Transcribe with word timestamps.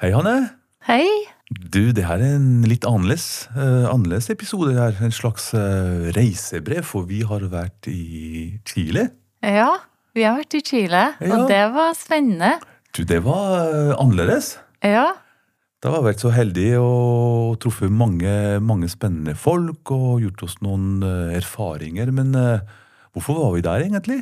Hei, 0.00 0.12
Hanne. 0.16 0.34
Hei. 0.88 1.04
Du, 1.50 1.90
det 1.92 2.06
her 2.06 2.22
er 2.22 2.36
en 2.38 2.62
litt 2.68 2.86
annerledes, 2.88 3.48
uh, 3.52 3.88
annerledes 3.90 4.30
episode. 4.32 4.72
her. 4.78 4.96
En 5.04 5.12
slags 5.12 5.50
uh, 5.56 6.08
reisebrev, 6.16 6.84
for 6.88 7.04
vi 7.10 7.20
har 7.26 7.44
vært 7.52 7.88
i 7.90 8.60
Chile. 8.68 9.08
Ja, 9.44 9.68
vi 10.16 10.24
har 10.26 10.38
vært 10.40 10.56
i 10.56 10.62
Chile, 10.64 11.02
Ja. 11.20 11.34
og 11.36 11.50
det 11.50 11.62
var 11.74 11.92
spennende. 11.98 12.54
Du, 12.96 13.02
det 13.04 13.20
var 13.26 13.68
uh, 13.74 13.92
annerledes. 14.00 14.54
Ja. 14.84 15.10
Da 15.80 15.92
har 15.92 16.02
vi 16.02 16.10
vært 16.12 16.24
så 16.24 16.32
heldige 16.32 16.80
og 16.80 17.58
truffet 17.60 17.92
mange, 17.92 18.32
mange 18.60 18.88
spennende 18.92 19.32
folk 19.36 19.92
og 19.96 20.20
gjort 20.24 20.42
oss 20.44 20.58
noen 20.60 21.00
erfaringer. 21.32 22.10
Men 22.12 22.34
hvorfor 23.16 23.38
var 23.38 23.54
vi 23.54 23.62
der, 23.64 23.86
egentlig? 23.86 24.18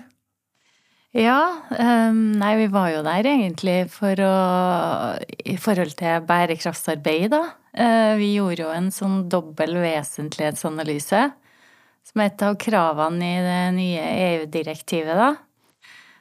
Ja, 1.17 1.65
ehm, 1.73 2.35
nei, 2.37 2.53
vi 2.61 2.67
var 2.69 2.91
jo 2.93 3.01
der 3.07 3.25
egentlig 3.25 3.79
for 3.93 4.21
å 4.21 4.33
I 5.25 5.57
forhold 5.57 5.97
til 5.97 6.25
bærekraftsarbeid, 6.29 7.31
da. 7.33 7.43
Eh, 7.73 8.15
vi 8.21 8.35
gjorde 8.35 8.67
jo 8.67 8.73
en 8.75 8.91
sånn 8.93 9.23
dobbel 9.33 9.79
vesentlighetsanalyse. 9.81 11.23
Som 12.09 12.23
er 12.23 12.31
et 12.31 12.45
av 12.45 12.57
kravene 12.61 13.25
i 13.25 13.41
det 13.45 13.63
nye 13.77 14.05
EU-direktivet, 14.29 15.17
da. 15.17 15.31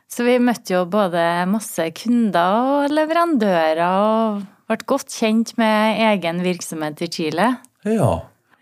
Så 0.07 0.23
vi 0.23 0.37
møtte 0.39 0.71
jo 0.71 0.85
både 0.87 1.21
masse 1.51 1.83
kunder 1.99 2.55
og 2.55 2.93
leverandører 2.93 3.81
og 3.83 4.45
ble 4.67 4.77
godt 4.87 5.11
kjent 5.11 5.51
med 5.59 5.99
egen 6.13 6.39
virksomhet 6.45 7.03
i 7.03 7.09
Chile. 7.11 7.49
Ja. 7.83 8.13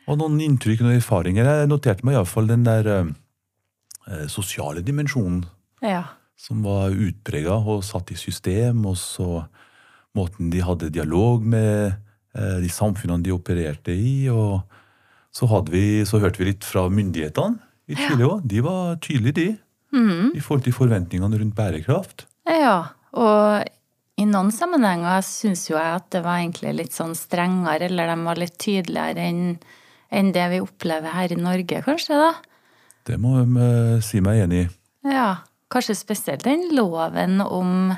Og 0.05 0.17
noen 0.21 0.39
inntrykk 0.41 0.81
og 0.85 0.95
erfaringer. 0.95 1.45
Jeg 1.45 1.69
noterte 1.69 2.05
meg 2.05 2.17
iallfall 2.17 2.49
den 2.49 2.65
der 2.65 2.89
eh, 2.89 3.13
eh, 4.09 4.25
sosiale 4.29 4.81
dimensjonen 4.85 5.45
Ja. 5.83 6.03
som 6.35 6.63
var 6.65 6.91
utprega 6.91 7.55
og 7.55 7.83
satt 7.83 8.11
i 8.11 8.17
system, 8.19 8.85
og 8.85 8.97
så 8.99 9.45
måten 10.15 10.49
de 10.51 10.63
hadde 10.63 10.91
dialog 10.93 11.43
med 11.43 11.95
eh, 12.35 12.57
de 12.63 12.71
samfunnene 12.71 13.23
de 13.23 13.33
opererte 13.35 13.95
i. 13.95 14.29
og 14.29 14.63
så, 15.35 15.47
vi, 15.67 16.05
så 16.07 16.19
hørte 16.23 16.39
vi 16.39 16.51
litt 16.51 16.63
fra 16.63 16.87
myndighetene 16.87 17.59
i 17.91 17.95
Chile 17.99 18.27
òg. 18.27 18.43
De 18.47 18.61
var 18.63 18.99
tydelige, 19.03 19.35
de. 19.35 19.47
I 20.35 20.43
forhold 20.43 20.65
til 20.65 20.75
forventningene 20.75 21.39
rundt 21.39 21.55
bærekraft. 21.55 22.25
Ja, 22.47 22.91
og 23.15 23.67
i 24.19 24.25
noen 24.27 24.51
sammenhenger 24.51 25.23
syns 25.27 25.65
jo 25.69 25.75
jeg 25.75 25.99
at 25.99 26.07
det 26.15 26.21
var 26.23 26.39
egentlig 26.39 26.73
litt 26.77 26.95
sånn 26.95 27.15
strengere, 27.15 27.89
eller 27.89 28.11
de 28.11 28.17
var 28.27 28.39
litt 28.39 28.57
tydeligere 28.59 29.27
enn 29.31 29.57
enn 30.15 30.31
det 30.35 30.45
vi 30.53 30.61
opplever 30.63 31.11
her 31.15 31.33
i 31.33 31.39
Norge, 31.39 31.81
kanskje, 31.85 32.15
da. 32.19 32.31
Det 33.05 33.17
må 33.21 33.35
jeg 33.39 33.49
eh, 33.65 34.03
si 34.05 34.21
meg 34.23 34.45
enig 34.45 34.61
i. 34.63 34.67
Ja, 35.11 35.29
kanskje 35.71 35.95
spesielt 35.97 36.45
den 36.45 36.69
loven 36.75 37.41
om, 37.41 37.93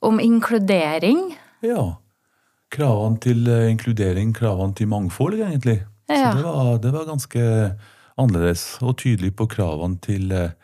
om 0.00 0.20
inkludering. 0.20 1.36
Ja. 1.64 1.96
Kravene 2.74 3.20
til 3.24 3.46
eh, 3.48 3.70
inkludering, 3.72 4.34
kravene 4.36 4.76
til 4.76 4.90
mangfold, 4.90 5.38
egentlig. 5.40 5.80
Ja. 6.08 6.32
Så 6.32 6.36
det 6.38 6.44
var, 6.44 6.78
det 6.82 6.92
var 6.92 7.08
ganske 7.08 7.46
annerledes 8.18 8.66
og 8.82 8.98
tydelig 9.00 9.34
på 9.38 9.46
kravene 9.48 10.00
til 10.04 10.32
eh, 10.34 10.54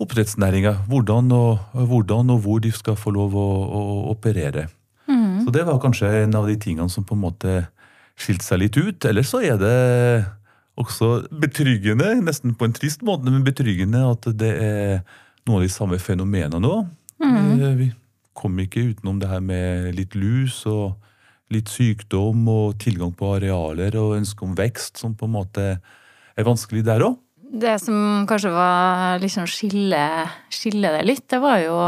oppdrettsnæringa. 0.00 0.74
Hvordan, 0.88 1.30
hvordan 1.74 2.34
og 2.34 2.44
hvor 2.44 2.60
de 2.64 2.72
skal 2.72 2.96
få 2.96 3.12
lov 3.14 3.36
å, 3.36 3.48
å 3.70 3.82
operere. 4.14 4.68
Så 5.44 5.52
det 5.54 5.64
var 5.66 5.80
kanskje 5.82 6.08
en 6.24 6.36
av 6.38 6.48
de 6.48 6.56
tingene 6.60 6.90
som 6.92 7.04
på 7.06 7.16
en 7.16 7.24
måte 7.24 7.54
skilte 8.20 8.46
seg 8.46 8.60
litt 8.62 8.76
ut. 8.76 9.04
Eller 9.08 9.26
så 9.26 9.40
er 9.44 9.56
det 9.60 9.76
også 10.80 11.10
betryggende, 11.42 12.14
nesten 12.24 12.56
på 12.56 12.68
en 12.68 12.74
trist 12.76 13.04
måte, 13.06 13.30
men 13.30 13.44
betryggende 13.46 14.02
at 14.08 14.30
det 14.40 14.50
er 14.56 15.00
noen 15.46 15.60
av 15.60 15.64
de 15.66 15.72
samme 15.72 16.00
fenomenene 16.02 16.70
òg. 16.70 16.90
Vi 17.80 17.90
kom 18.36 18.58
ikke 18.62 18.90
utenom 18.92 19.18
det 19.20 19.28
her 19.28 19.42
med 19.44 19.90
litt 19.98 20.16
lus 20.16 20.62
og 20.70 20.96
litt 21.50 21.68
sykdom 21.68 22.46
og 22.48 22.78
tilgang 22.80 23.10
på 23.16 23.34
arealer 23.36 23.96
og 24.00 24.16
ønske 24.20 24.46
om 24.46 24.54
vekst, 24.58 25.00
som 25.02 25.16
på 25.18 25.26
en 25.26 25.34
måte 25.34 25.66
er 25.74 26.46
vanskelig 26.46 26.84
der 26.86 27.04
òg. 27.08 27.18
Det 27.50 27.74
som 27.82 28.28
kanskje 28.30 28.52
var 28.54 29.18
liksom 29.18 29.48
skille, 29.50 30.04
skille 30.54 30.92
det 30.94 31.02
litt, 31.08 31.26
det 31.32 31.40
var 31.42 31.58
jo 31.64 31.78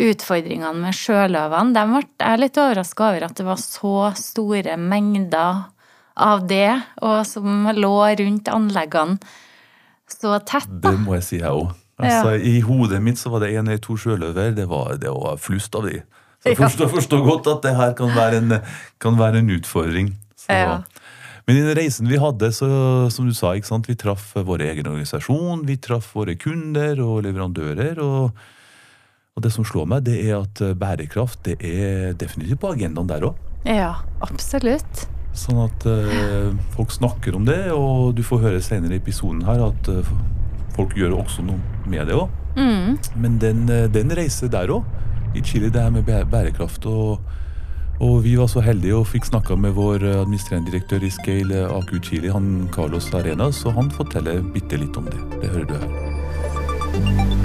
utfordringene 0.00 0.82
med 0.82 0.96
sjøløvene. 0.96 1.74
De 1.76 1.84
ble 1.92 2.02
jeg 2.02 2.26
er 2.26 2.42
litt 2.42 2.58
overraska 2.58 3.10
over 3.12 3.28
at 3.28 3.36
det 3.38 3.46
var 3.46 3.60
så 3.62 3.94
store 4.18 4.74
mengder 4.80 5.68
av 6.20 6.46
det, 6.50 6.68
og 7.02 7.22
som 7.28 7.68
lå 7.76 7.94
rundt 8.20 8.48
anleggene 8.52 9.18
så 10.10 10.36
tett. 10.44 10.68
da. 10.68 10.90
Det 10.92 11.00
må 11.04 11.14
jeg 11.18 11.26
si, 11.26 11.38
jeg 11.40 11.50
òg. 11.50 11.72
Altså, 12.00 12.32
I 12.40 12.60
hodet 12.64 13.02
mitt 13.04 13.18
så 13.20 13.28
var 13.32 13.42
det 13.44 13.50
en 13.54 13.68
eller 13.68 13.80
to 13.84 13.96
sjøløver. 14.00 14.54
Det 14.56 14.64
var, 14.70 14.94
det 15.00 15.10
var 15.12 15.36
flust 15.40 15.74
av 15.76 15.84
de. 15.88 16.00
Så 16.40 16.48
jeg 16.48 16.56
Ja. 16.58 16.68
forstår, 16.68 16.88
forstår 16.94 17.24
godt 17.26 17.46
at 17.52 17.62
det 17.66 17.74
her 17.76 17.92
kan 17.98 18.08
være 18.16 18.38
en, 18.40 18.60
kan 18.98 19.18
være 19.18 19.42
en 19.42 19.50
utfordring. 19.50 20.14
Så. 20.36 20.48
Ja. 20.56 20.78
Men 21.46 21.56
i 21.56 21.60
den 21.66 21.76
reisen 21.76 22.08
vi 22.08 22.16
hadde, 22.16 22.48
så, 22.56 23.10
som 23.12 23.26
du 23.28 23.34
sa, 23.34 23.52
vi 23.52 23.94
traff 23.94 24.32
vår 24.34 24.64
egen 24.70 24.86
organisasjon, 24.86 25.66
vi 25.66 25.76
traff 25.76 26.14
våre 26.14 26.36
kunder 26.38 27.00
og 27.04 27.22
leverandører. 27.24 27.98
og 28.00 28.32
og 29.36 29.44
det 29.44 29.52
som 29.54 29.64
slår 29.64 29.86
meg, 29.86 30.02
det 30.04 30.18
er 30.28 30.40
at 30.42 30.58
bærekraft 30.76 31.38
det 31.46 31.54
er 31.64 32.12
definitivt 32.18 32.60
på 32.60 32.72
agendaen 32.74 33.06
der 33.08 33.20
òg. 33.30 33.34
Ja, 33.64 33.94
absolutt. 34.20 35.06
Sånn 35.36 35.60
at 35.62 35.86
eh, 35.86 36.50
folk 36.74 36.90
snakker 36.92 37.36
om 37.38 37.46
det, 37.46 37.70
og 37.72 38.16
du 38.18 38.22
får 38.26 38.44
høre 38.48 38.62
senere 38.64 38.96
i 38.96 39.02
episoden 39.02 39.44
her 39.46 39.62
at 39.70 39.90
eh, 39.92 40.14
folk 40.74 40.96
gjør 40.98 41.20
også 41.20 41.44
noe 41.46 41.60
med 41.90 42.10
det 42.10 42.16
òg. 42.18 42.32
Men 43.16 43.38
den, 43.38 43.68
eh, 43.70 43.86
den 43.92 44.10
reiser 44.16 44.50
der 44.50 44.72
òg, 44.74 44.84
i 45.34 45.42
Chile, 45.46 45.70
det 45.70 45.82
her 45.82 45.90
med 45.90 46.04
bærekraft. 46.04 46.86
Og, 46.86 47.20
og 48.00 48.24
vi 48.24 48.36
var 48.36 48.46
så 48.50 48.60
heldige 48.60 48.96
og 48.96 49.06
fikk 49.06 49.28
snakka 49.30 49.56
med 49.56 49.76
vår 49.78 50.02
eh, 50.02 50.20
administrerende 50.20 50.70
direktør 50.72 51.06
i 51.06 51.10
Scale 51.10 51.62
eh, 51.64 51.76
AQ 51.76 52.00
Chile, 52.02 52.32
han 52.32 52.68
Carlos 52.74 53.12
Arenas, 53.14 53.64
og 53.64 53.78
han 53.78 53.90
forteller 53.90 54.42
bitte 54.54 54.80
litt 54.80 54.96
om 54.96 55.06
det. 55.10 55.20
Det 55.42 55.54
hører 55.54 55.68
du 55.70 55.76
her. 55.78 57.39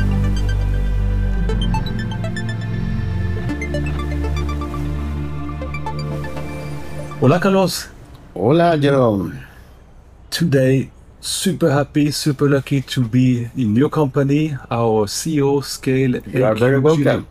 Hola, 7.25 7.39
Carlos. 7.39 7.87
Hola, 8.35 8.77
Jerome. 8.77 9.33
Today, 10.29 10.91
super 11.19 11.71
happy, 11.71 12.11
super 12.11 12.47
lucky 12.47 12.81
to 12.81 13.01
be 13.01 13.49
in 13.57 13.75
your 13.75 13.89
company, 13.89 14.55
our 14.69 15.07
CEO 15.07 15.63
scale. 15.63 16.17
You 16.27 16.45
are 16.45 16.53
very 16.53 16.77
welcome. 16.77 17.25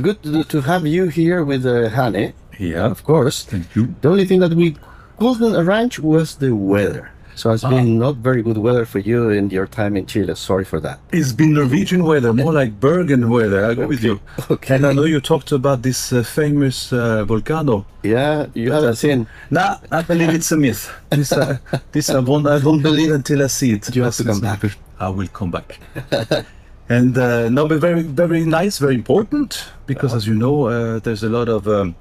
Good 0.00 0.22
to, 0.22 0.44
to 0.44 0.60
have 0.60 0.86
you 0.86 1.08
here 1.08 1.42
with 1.44 1.66
uh, 1.66 1.88
Hanne, 1.88 2.32
Yeah, 2.60 2.86
of 2.86 3.02
course. 3.02 3.42
thank 3.42 3.74
you. 3.74 3.92
The 4.02 4.10
only 4.10 4.24
thing 4.24 4.38
that 4.38 4.54
we 4.54 4.76
couldn't 5.18 5.56
arrange 5.56 5.98
was 5.98 6.36
the 6.36 6.54
weather. 6.54 7.10
So 7.40 7.50
it's 7.52 7.64
been 7.64 7.98
not 7.98 8.16
very 8.16 8.42
good 8.42 8.58
weather 8.58 8.84
for 8.84 8.98
you 8.98 9.30
in 9.30 9.48
your 9.48 9.66
time 9.66 9.96
in 9.96 10.04
Chile. 10.04 10.34
Sorry 10.36 10.62
for 10.62 10.78
that. 10.80 10.98
It's 11.10 11.32
been 11.32 11.54
Norwegian 11.54 12.04
weather, 12.04 12.34
more 12.34 12.52
like 12.52 12.78
Bergen 12.78 13.30
weather. 13.30 13.64
I 13.64 13.72
go 13.72 13.86
with 13.86 14.04
you. 14.04 14.20
Okay. 14.50 14.74
And 14.74 14.84
I 14.86 14.92
know 14.92 15.04
you 15.04 15.20
talked 15.22 15.50
about 15.52 15.80
this 15.80 16.12
uh, 16.12 16.22
famous 16.22 16.92
uh, 16.92 17.24
volcano. 17.24 17.86
Yeah, 18.02 18.46
you 18.52 18.72
haven't 18.72 18.96
seen. 18.96 19.26
Nah, 19.50 19.78
I 19.90 20.02
believe 20.02 20.34
it's 20.34 20.52
a 20.52 20.56
myth. 20.58 20.92
This, 21.08 21.32
uh, 21.32 21.56
this 21.92 22.10
I, 22.10 22.18
won't, 22.18 22.46
I 22.46 22.58
don't 22.58 22.82
believe 22.82 23.10
until 23.10 23.42
I 23.42 23.46
see 23.46 23.72
it. 23.72 23.96
You 23.96 24.02
have 24.02 24.16
to 24.16 24.24
come 24.24 24.40
back. 24.40 24.60
I 24.98 25.08
will 25.08 25.28
come 25.28 25.50
back. 25.50 25.80
and 26.90 27.16
uh, 27.16 27.48
no, 27.48 27.66
but 27.66 27.80
very, 27.80 28.02
very 28.02 28.44
nice, 28.44 28.76
very 28.76 28.96
important 28.96 29.64
because, 29.86 30.12
as 30.12 30.26
you 30.26 30.34
know, 30.34 30.66
uh, 30.66 30.98
there's 30.98 31.22
a 31.22 31.30
lot 31.30 31.48
of 31.48 31.66
um, 31.68 31.94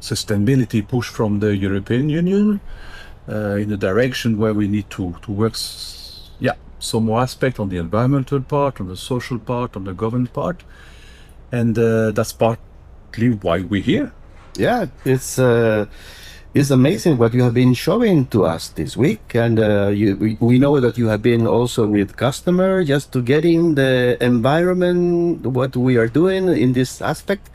sustainability 0.00 0.86
push 0.86 1.08
from 1.08 1.40
the 1.40 1.56
European 1.56 2.08
Union 2.08 2.60
in 3.30 3.68
the 3.68 3.76
direction 3.76 4.38
where 4.38 4.54
we 4.54 4.66
need 4.68 4.90
to 4.90 5.14
to 5.22 5.32
work. 5.32 5.56
Yeah, 6.38 6.54
some 6.78 7.04
more 7.04 7.20
aspect 7.22 7.60
on 7.60 7.68
the 7.68 7.78
environmental 7.78 8.40
part, 8.40 8.80
on 8.80 8.88
the 8.88 8.96
social 8.96 9.38
part, 9.38 9.76
on 9.76 9.84
the 9.84 9.92
government 9.92 10.32
part, 10.32 10.64
and 11.52 11.78
uh, 11.78 12.10
that's 12.10 12.32
partly 12.32 13.30
why 13.42 13.60
we're 13.60 13.82
here. 13.82 14.12
Yeah, 14.56 14.86
it's 15.04 15.38
uh, 15.38 15.86
it's 16.52 16.70
amazing 16.70 17.18
what 17.18 17.32
you 17.32 17.42
have 17.44 17.54
been 17.54 17.74
showing 17.74 18.26
to 18.26 18.44
us 18.44 18.68
this 18.70 18.96
week, 18.96 19.34
and 19.34 19.60
uh, 19.60 19.88
you, 19.88 20.16
we, 20.16 20.36
we 20.40 20.58
know 20.58 20.80
that 20.80 20.98
you 20.98 21.06
have 21.06 21.22
been 21.22 21.46
also 21.46 21.86
with 21.86 22.16
customer 22.16 22.82
just 22.82 23.12
to 23.12 23.22
get 23.22 23.44
in 23.44 23.76
the 23.76 24.16
environment, 24.20 25.46
what 25.46 25.76
we 25.76 25.96
are 25.96 26.08
doing 26.08 26.48
in 26.48 26.72
this 26.72 27.00
aspect. 27.00 27.48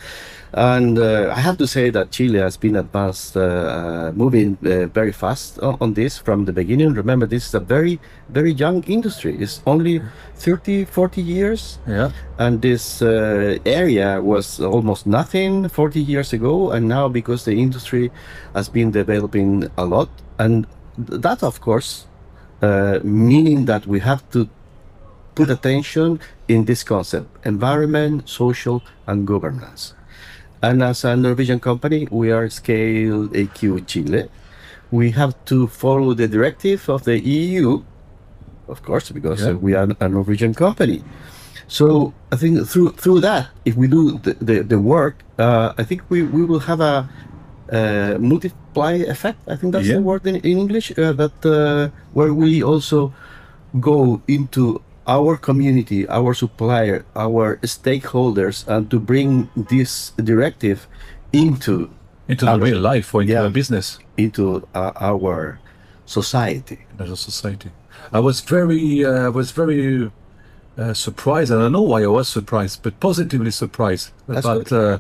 And 0.58 0.98
uh, 0.98 1.34
I 1.36 1.42
have 1.42 1.58
to 1.58 1.68
say 1.68 1.90
that 1.90 2.12
Chile 2.12 2.40
has 2.40 2.56
been 2.56 2.78
advanced, 2.78 3.36
uh, 3.36 3.42
uh, 3.42 4.12
moving 4.16 4.58
uh, 4.66 4.86
very 4.88 5.12
fast 5.12 5.60
on, 5.60 5.76
on 5.82 5.94
this 5.96 6.18
from 6.18 6.46
the 6.46 6.54
beginning. 6.54 6.94
Remember, 6.94 7.26
this 7.26 7.46
is 7.48 7.54
a 7.54 7.60
very, 7.60 8.00
very 8.30 8.54
young 8.54 8.82
industry. 8.86 9.36
It's 9.38 9.62
only 9.68 10.02
30, 10.36 10.86
40 10.86 11.22
years 11.22 11.80
Yeah. 11.86 12.12
and 12.40 12.62
this 12.62 13.02
uh, 13.02 13.58
area 13.66 14.22
was 14.22 14.62
almost 14.62 15.06
nothing 15.06 15.68
40 15.68 16.00
years 16.00 16.32
ago 16.32 16.72
and 16.72 16.88
now 16.88 17.10
because 17.10 17.44
the 17.44 17.52
industry 17.60 18.10
has 18.54 18.70
been 18.70 18.92
developing 18.92 19.70
a 19.78 19.84
lot 19.86 20.08
and 20.40 20.68
that 20.98 21.44
of 21.44 21.60
course 21.60 22.06
uh, 22.62 23.00
meaning 23.04 23.66
that 23.66 23.86
we 23.88 24.00
have 24.00 24.22
to 24.32 24.48
put 25.36 25.50
attention 25.50 26.20
in 26.48 26.66
this 26.66 26.84
concept 26.84 27.28
environment 27.46 28.28
social 28.30 28.82
and 29.08 29.28
governance 29.28 29.94
And 30.62 30.82
as 30.84 31.04
a 31.04 31.16
Norwegian 31.16 31.60
company, 31.60 32.08
we 32.12 32.32
are 32.32 32.50
Scale 32.50 33.28
AQ 33.30 33.86
Chile. 33.88 34.30
We 34.92 35.12
have 35.12 35.34
to 35.46 35.68
follow 35.68 36.14
the 36.14 36.28
directive 36.28 36.90
of 36.90 37.04
the 37.04 37.20
EU, 37.20 37.84
of 38.68 38.82
course, 38.84 39.12
because 39.12 39.46
uh, 39.46 39.56
we 39.58 39.74
are 39.76 39.88
a 40.00 40.10
Norwegian 40.10 40.54
company. 40.54 41.04
So 41.68 42.14
I 42.32 42.36
think 42.38 42.68
through 42.68 42.92
through 42.94 43.22
that, 43.22 43.50
if 43.66 43.76
we 43.76 43.88
do 43.88 44.20
the, 44.20 44.34
the, 44.40 44.62
the 44.62 44.80
work, 44.80 45.24
uh, 45.40 45.74
I 45.78 45.84
think 45.84 46.04
we, 46.10 46.22
we 46.22 46.46
will 46.46 46.60
have 46.70 46.80
a 46.80 47.10
uh, 47.72 48.18
multiply 48.20 48.94
effect. 49.10 49.40
I 49.48 49.56
think 49.56 49.74
that's 49.74 49.88
Yeah. 49.88 49.96
the 49.98 50.02
word 50.02 50.26
in, 50.28 50.36
in 50.36 50.58
English. 50.58 50.94
Uh, 50.98 51.12
that 51.14 51.34
uh, 51.46 51.90
where 52.14 52.34
we 52.34 52.62
also 52.64 53.14
go 53.80 54.22
into 54.28 54.82
our 55.08 55.38
community, 55.38 56.08
our 56.10 56.34
supplier, 56.34 57.06
our 57.16 57.58
stakeholders, 57.64 58.68
and 58.68 58.90
to 58.90 59.00
bring 59.00 59.50
this 59.56 60.12
directive 60.18 60.88
into 61.34 61.90
Into 62.28 62.46
the 62.46 62.52
Our- 62.52 62.60
real 62.60 62.80
life 62.82 63.14
or 63.14 63.22
into 63.22 63.34
Yeah. 63.34 63.50
business. 63.50 64.00
into 64.18 64.66
uh, 64.74 64.92
our 65.00 65.60
society. 66.06 66.80
as 67.00 67.12
a 67.12 67.16
society. 67.16 67.70
I 68.12 68.20
was 68.20 68.42
very, 68.42 69.06
uh, 69.06 69.26
I 69.28 69.30
was 69.30 69.52
very 69.52 70.10
uh, 70.78 70.94
surprised, 70.94 71.52
and 71.54 71.62
I 71.62 71.70
know 71.70 71.82
why 71.84 72.02
I 72.04 72.08
was 72.08 72.28
surprised, 72.28 72.82
but 72.84 73.00
positively 73.00 73.52
surprised 73.52 74.10
That's 74.28 74.46
about 74.46 74.72
uh, 74.72 74.98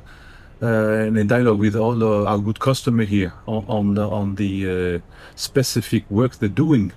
uh, 0.62 1.08
in 1.08 1.18
a 1.18 1.24
dialogue 1.24 1.60
with 1.60 1.76
all 1.76 1.98
uh, 2.04 2.30
our 2.30 2.38
good 2.40 2.60
customer 2.60 3.06
here 3.06 3.34
on 3.48 3.64
on 3.68 3.86
the, 3.96 4.06
on 4.20 4.36
the 4.36 4.52
uh, 4.70 5.00
specific 5.36 6.04
work 6.10 6.32
they're 6.40 6.58
doing. 6.66 6.92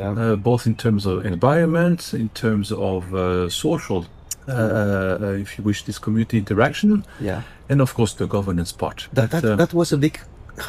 Uh, 0.00 0.36
both 0.36 0.66
in 0.66 0.74
terms 0.74 1.06
of 1.06 1.24
environment, 1.26 2.14
in 2.14 2.28
terms 2.30 2.72
of 2.72 3.14
uh, 3.14 3.48
social, 3.48 4.06
uh, 4.48 4.52
uh, 4.52 5.26
if 5.40 5.58
you 5.58 5.64
wish, 5.64 5.84
this 5.84 5.98
community 5.98 6.38
interaction, 6.38 7.04
Yeah. 7.20 7.42
and 7.68 7.80
of 7.80 7.94
course 7.94 8.14
the 8.14 8.26
governance 8.26 8.72
part. 8.72 9.08
That 9.12 9.30
that, 9.30 9.44
uh, 9.44 9.56
that 9.56 9.72
was 9.74 9.92
a 9.92 9.96
big, 9.98 10.18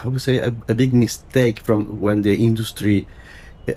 I 0.03 0.07
would 0.07 0.21
say, 0.21 0.37
a, 0.37 0.53
a 0.67 0.73
big 0.75 0.93
mistake 0.93 1.59
from 1.63 1.99
when 2.01 2.21
the 2.21 2.35
industry 2.35 3.07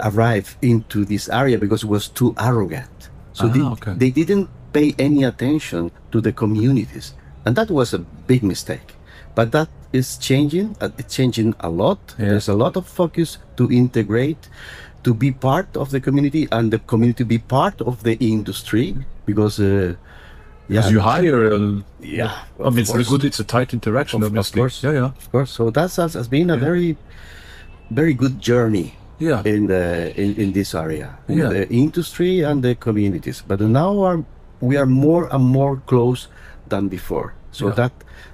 arrived 0.00 0.56
into 0.62 1.04
this 1.04 1.28
area 1.28 1.58
because 1.58 1.84
it 1.86 1.88
was 1.90 2.08
too 2.08 2.34
arrogant. 2.38 3.10
So 3.32 3.46
Ah, 3.46 3.48
they, 3.52 3.60
okay. 3.62 3.94
they 3.96 4.10
didn't 4.10 4.48
pay 4.72 4.94
any 4.98 5.24
attention 5.24 5.90
to 6.12 6.20
the 6.20 6.32
communities, 6.32 7.14
and 7.44 7.54
that 7.56 7.70
was 7.70 7.94
a 7.94 7.98
big 8.26 8.42
mistake. 8.42 8.94
But 9.34 9.50
that 9.52 9.68
is 9.92 10.16
changing. 10.18 10.76
uh, 10.80 10.90
It's 10.98 11.14
changing 11.14 11.54
a 11.60 11.68
lot. 11.68 11.98
Yeah. 12.18 12.28
There's 12.30 12.48
a 12.48 12.54
lot 12.54 12.76
of 12.76 12.86
focus 12.86 13.38
to 13.56 13.70
integrate, 13.70 14.48
to 15.04 15.14
be 15.14 15.30
part 15.30 15.76
of 15.76 15.90
the 15.90 16.00
community, 16.00 16.48
and 16.50 16.72
the 16.72 16.78
community 16.78 17.24
be 17.24 17.38
part 17.38 17.80
of 17.80 18.02
the 18.02 18.14
industry 18.20 18.96
because. 19.26 19.60
Uh, 19.60 19.94
yeah, 20.66 20.88
you 20.88 21.00
hire, 21.00 21.52
uh, 21.52 21.82
yeah, 22.00 22.32
I 22.58 22.70
mean, 22.70 22.78
it's 22.78 22.88
a 22.88 22.94
course. 22.94 23.08
good, 23.10 23.24
it's 23.24 23.38
a 23.38 23.44
tight 23.44 23.74
interaction, 23.74 24.22
Of- 24.22 24.34
of 24.34 24.52
course. 24.52 24.82
Yeah, 24.82 24.92
yeah, 24.92 25.04
of 25.12 25.30
course. 25.30 25.50
So 25.50 25.68
that's 25.68 25.96
has, 25.96 26.14
has 26.14 26.26
been 26.26 26.48
a 26.48 26.56
very, 26.56 26.96
very 27.90 28.14
good 28.14 28.40
journey 28.40 28.96
yeah. 29.18 29.42
in 29.44 29.66
the 29.66 30.12
in, 30.16 30.34
in 30.36 30.52
this 30.52 30.74
area, 30.74 31.18
in 31.28 31.38
Yeah. 31.38 31.48
the 31.50 31.68
industry 31.68 32.40
and 32.40 32.62
the 32.64 32.74
communities. 32.74 33.42
But 33.46 33.60
now 33.60 34.00
are 34.08 34.24
we 34.60 34.78
are 34.78 34.86
more 34.86 35.28
and 35.30 35.44
more 35.44 35.82
close 35.86 36.28
than 36.68 36.88
before. 36.88 37.34
So 37.52 37.66
Yeah. 37.68 37.74
that 37.74 37.92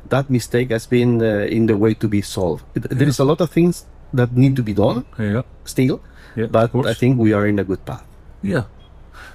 that 0.09 0.31
mistake 0.31 0.71
has 0.71 0.87
been 0.87 1.21
uh, 1.21 1.51
in 1.51 1.67
the 1.67 1.77
way 1.77 1.95
to 1.95 2.07
be 2.09 2.23
solved. 2.23 2.63
There 2.75 3.09
is 3.09 3.19
a 3.19 3.25
lot 3.25 3.41
of 3.41 3.51
things 3.51 3.87
that 4.15 4.37
need 4.37 4.55
to 4.55 4.63
be 4.63 4.73
done 4.73 5.05
yeah. 5.19 5.43
still, 5.65 5.99
Yeah, 6.37 6.47
but. 6.47 6.75
I 6.87 6.95
think 6.95 7.19
we 7.19 7.33
are 7.33 7.47
in 7.47 7.59
a 7.59 7.65
good 7.65 7.85
path. 7.85 8.05
Yeah. 8.43 8.65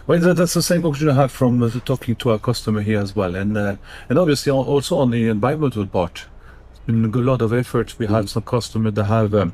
Well, 0.08 0.20
that's 0.20 0.54
the 0.54 0.62
same 0.62 0.82
conclusion 0.82 1.10
I 1.10 1.14
have 1.14 1.32
from 1.32 1.62
uh, 1.64 1.70
talking 1.84 2.16
to 2.18 2.32
our 2.32 2.40
customer 2.40 2.82
here 2.82 3.00
as 3.00 3.16
well, 3.16 3.36
and 3.36 3.58
uh, 3.58 3.76
and 4.10 4.20
obviously 4.20 4.52
also 4.52 4.98
on 4.98 5.10
the 5.12 5.28
environmental 5.30 5.86
part, 5.88 6.26
it's 6.72 6.80
been 6.86 7.06
a 7.06 7.18
lot 7.18 7.42
of 7.42 7.52
effort. 7.54 7.98
We 7.98 8.06
have 8.08 8.30
some 8.30 8.44
customers 8.44 8.94
that 8.94 9.06
have, 9.06 9.34
um, 9.34 9.54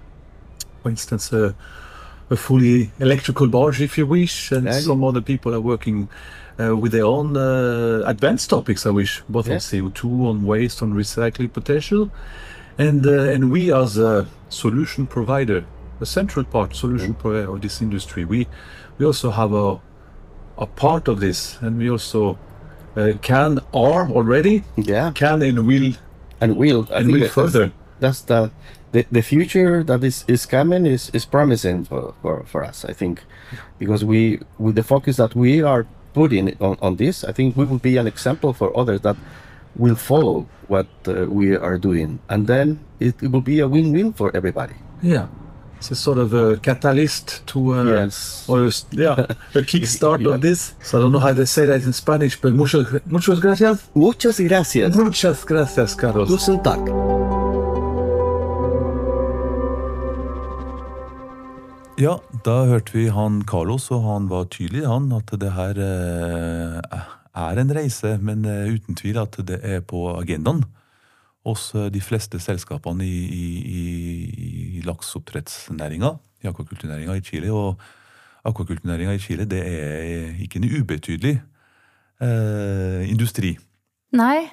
for 0.84 0.90
instance, 0.90 1.32
a, 1.32 1.56
a 2.30 2.36
fully 2.36 2.92
electrical 3.00 3.48
barge, 3.48 3.82
if 3.82 3.98
you 3.98 4.06
wish, 4.06 4.52
and 4.52 4.66
Yeah. 4.66 4.80
some 4.80 5.04
other 5.06 5.22
people 5.22 5.54
are 5.56 5.62
working 5.62 6.10
uh, 6.60 6.76
with 6.76 6.92
their 6.92 7.06
own 7.06 7.38
uh, 7.38 8.04
advanced 8.06 8.50
topics. 8.50 8.86
I 8.86 8.90
wish 8.90 9.24
both 9.30 9.50
on 9.50 9.60
CO 9.60 9.90
two, 9.90 10.28
on 10.28 10.46
waste, 10.46 10.82
on 10.82 10.94
recycling 10.94 11.52
potential, 11.54 12.10
and 12.78 13.06
uh, 13.08 13.34
and 13.34 13.52
we 13.52 13.74
as 13.74 13.98
a 13.98 14.28
solution 14.50 15.08
provider, 15.08 15.64
a 16.02 16.06
central 16.06 16.46
part 16.46 16.76
solution 16.76 17.14
provider 17.14 17.54
of 17.54 17.62
this 17.62 17.82
industry, 17.82 18.26
we 18.26 18.48
we 18.98 19.06
also 19.06 19.32
have 19.32 19.54
a 19.54 19.80
a 20.58 20.66
part 20.66 21.08
of 21.08 21.20
this, 21.20 21.58
and 21.62 21.78
we 21.78 21.90
also 21.90 22.38
uh, 22.96 23.14
can 23.22 23.60
are 23.74 24.10
already 24.10 24.64
Yeah, 24.76 25.12
can 25.16 25.42
and 25.42 25.66
will 25.66 25.94
and 26.42 26.58
will 26.58 26.88
I 26.92 27.00
and 27.00 27.12
will 27.12 27.28
further. 27.30 27.72
that's 28.00 28.22
the 28.22 28.52
the, 28.92 29.06
the 29.12 29.22
future 29.22 29.84
that 29.84 30.04
is, 30.04 30.26
is 30.28 30.46
coming 30.46 30.86
is, 30.86 31.10
is 31.14 31.26
promising 31.26 31.86
for, 31.86 32.14
for, 32.22 32.44
for 32.46 32.62
us 32.64 32.84
i 32.84 32.94
think. 32.94 33.24
Because 33.80 34.04
we 34.04 34.40
with 34.60 34.76
the 34.76 34.84
focus 34.84 35.16
that 35.18 35.34
we 35.36 35.62
are 35.64 35.86
putting 36.14 36.58
on, 36.60 36.78
on 36.82 36.98
this 36.98 37.24
i 37.24 37.32
think 37.32 37.56
we 37.56 37.64
will 37.64 37.80
be 37.80 37.96
an 37.98 38.08
example 38.08 38.52
for 38.54 38.76
others 38.78 39.02
that 39.02 39.16
will 39.78 39.96
follow 39.96 40.46
what 40.68 40.88
uh, 41.08 41.26
we 41.30 41.56
are 41.56 41.78
doing. 41.78 42.20
And 42.28 42.48
then 42.48 42.80
it, 43.00 43.16
it 43.24 43.32
will 43.32 43.42
be 43.42 43.60
a 43.62 43.68
win-win 43.68 44.12
for 44.14 44.36
everybody. 44.36 44.76
Yeah, 45.02 45.28
it's 45.82 45.90
a 45.92 45.96
sort 45.96 46.20
of 46.20 46.32
a 46.34 46.58
catalyst 46.58 47.42
to 47.48 47.60
uh, 47.74 47.84
Yes. 47.84 48.46
or 48.48 48.66
a, 48.68 48.72
yeah 48.92 49.26
a 49.56 49.62
kickstart 49.72 50.22
Yeah. 50.26 50.36
of 50.36 50.42
this. 50.42 50.74
So 50.84 51.00
I 51.00 51.02
don't 51.02 51.12
know 51.12 51.20
how 51.20 51.34
they 51.34 51.46
say 51.46 51.66
that 51.66 51.82
in 51.84 51.94
Spanish, 51.94 52.40
but 52.40 52.54
muchas 52.54 52.86
muchas 53.08 53.40
gracias. 53.42 53.90
muchas 53.96 54.40
gracias 54.40 54.96
Muchas 54.96 55.44
gracias, 55.46 55.96
Carlos. 55.96 56.30
tusen 56.30 56.62
takk 56.64 56.86
Ja, 62.02 62.16
da 62.46 62.64
hørte 62.66 62.94
vi 62.96 63.08
han 63.14 63.42
Carlos, 63.46 63.90
og 63.94 64.02
han 64.08 64.30
var 64.32 64.48
tydelig, 64.50 64.86
han, 64.90 65.12
at 65.14 65.30
det 65.42 65.52
her 65.54 65.78
eh, 65.78 67.02
er 67.38 67.60
en 67.62 67.74
reise, 67.78 68.16
men 68.22 68.46
eh, 68.50 68.72
uten 68.74 68.98
tvil 68.98 69.20
at 69.22 69.38
det 69.46 69.60
er 69.62 69.84
på 69.86 70.08
agendaen 70.18 70.64
hos 71.48 71.72
eh, 71.76 71.90
de 71.94 72.02
fleste 72.04 72.40
selskapene 72.42 73.06
i, 73.06 73.22
i, 73.26 73.46
i, 73.62 73.82
i 74.80 74.84
lakseoppdrettsnæringa, 74.86 76.14
i 76.44 76.50
akvakulturnæringa 76.52 77.18
i 77.18 77.26
Chile. 77.26 77.52
Og 77.54 77.82
akvakulturnæringa 78.48 79.16
i 79.16 79.24
Chile, 79.24 79.46
det 79.50 79.62
er 79.66 80.38
ikke 80.42 80.62
en 80.62 80.70
ubetydelig 80.82 81.36
eh, 82.22 83.10
industri. 83.10 83.56
Nei, 84.18 84.46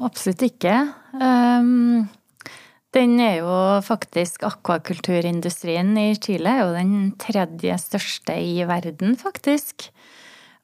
absolutt 0.00 0.44
ikke. 0.46 0.74
Um, 1.12 2.08
den 2.94 3.20
er 3.22 3.36
jo 3.38 3.56
faktisk 3.86 4.42
Akvakulturindustrien 4.46 5.92
i 5.98 6.14
Chile 6.18 6.56
er 6.56 6.64
jo 6.64 6.72
den 6.74 6.94
tredje 7.22 7.76
største 7.78 8.34
i 8.38 8.64
verden, 8.66 9.16
faktisk. 9.18 9.90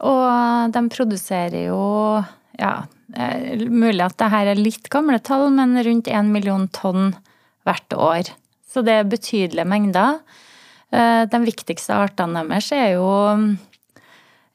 Og 0.06 0.72
de 0.74 0.82
produserer 0.92 1.68
jo 1.68 1.78
ja, 2.60 2.86
eh, 3.14 3.62
mulig 3.68 4.02
at 4.04 4.18
det 4.20 4.32
her 4.32 4.50
er 4.52 4.60
litt 4.60 4.90
gamle 4.92 5.20
tall, 5.20 5.48
men 5.54 5.76
rundt 5.84 6.10
én 6.10 6.32
million 6.34 6.66
tonn 6.72 7.14
hvert 7.66 7.96
år. 7.96 8.32
Så 8.66 8.82
det 8.86 8.98
er 9.00 9.08
betydelige 9.08 9.68
mengder. 9.68 10.20
Eh, 10.92 11.25
De 11.30 11.40
viktigste 11.44 11.96
artene 11.96 12.44
deres 12.46 12.72
er 12.72 12.92
jo 12.96 13.08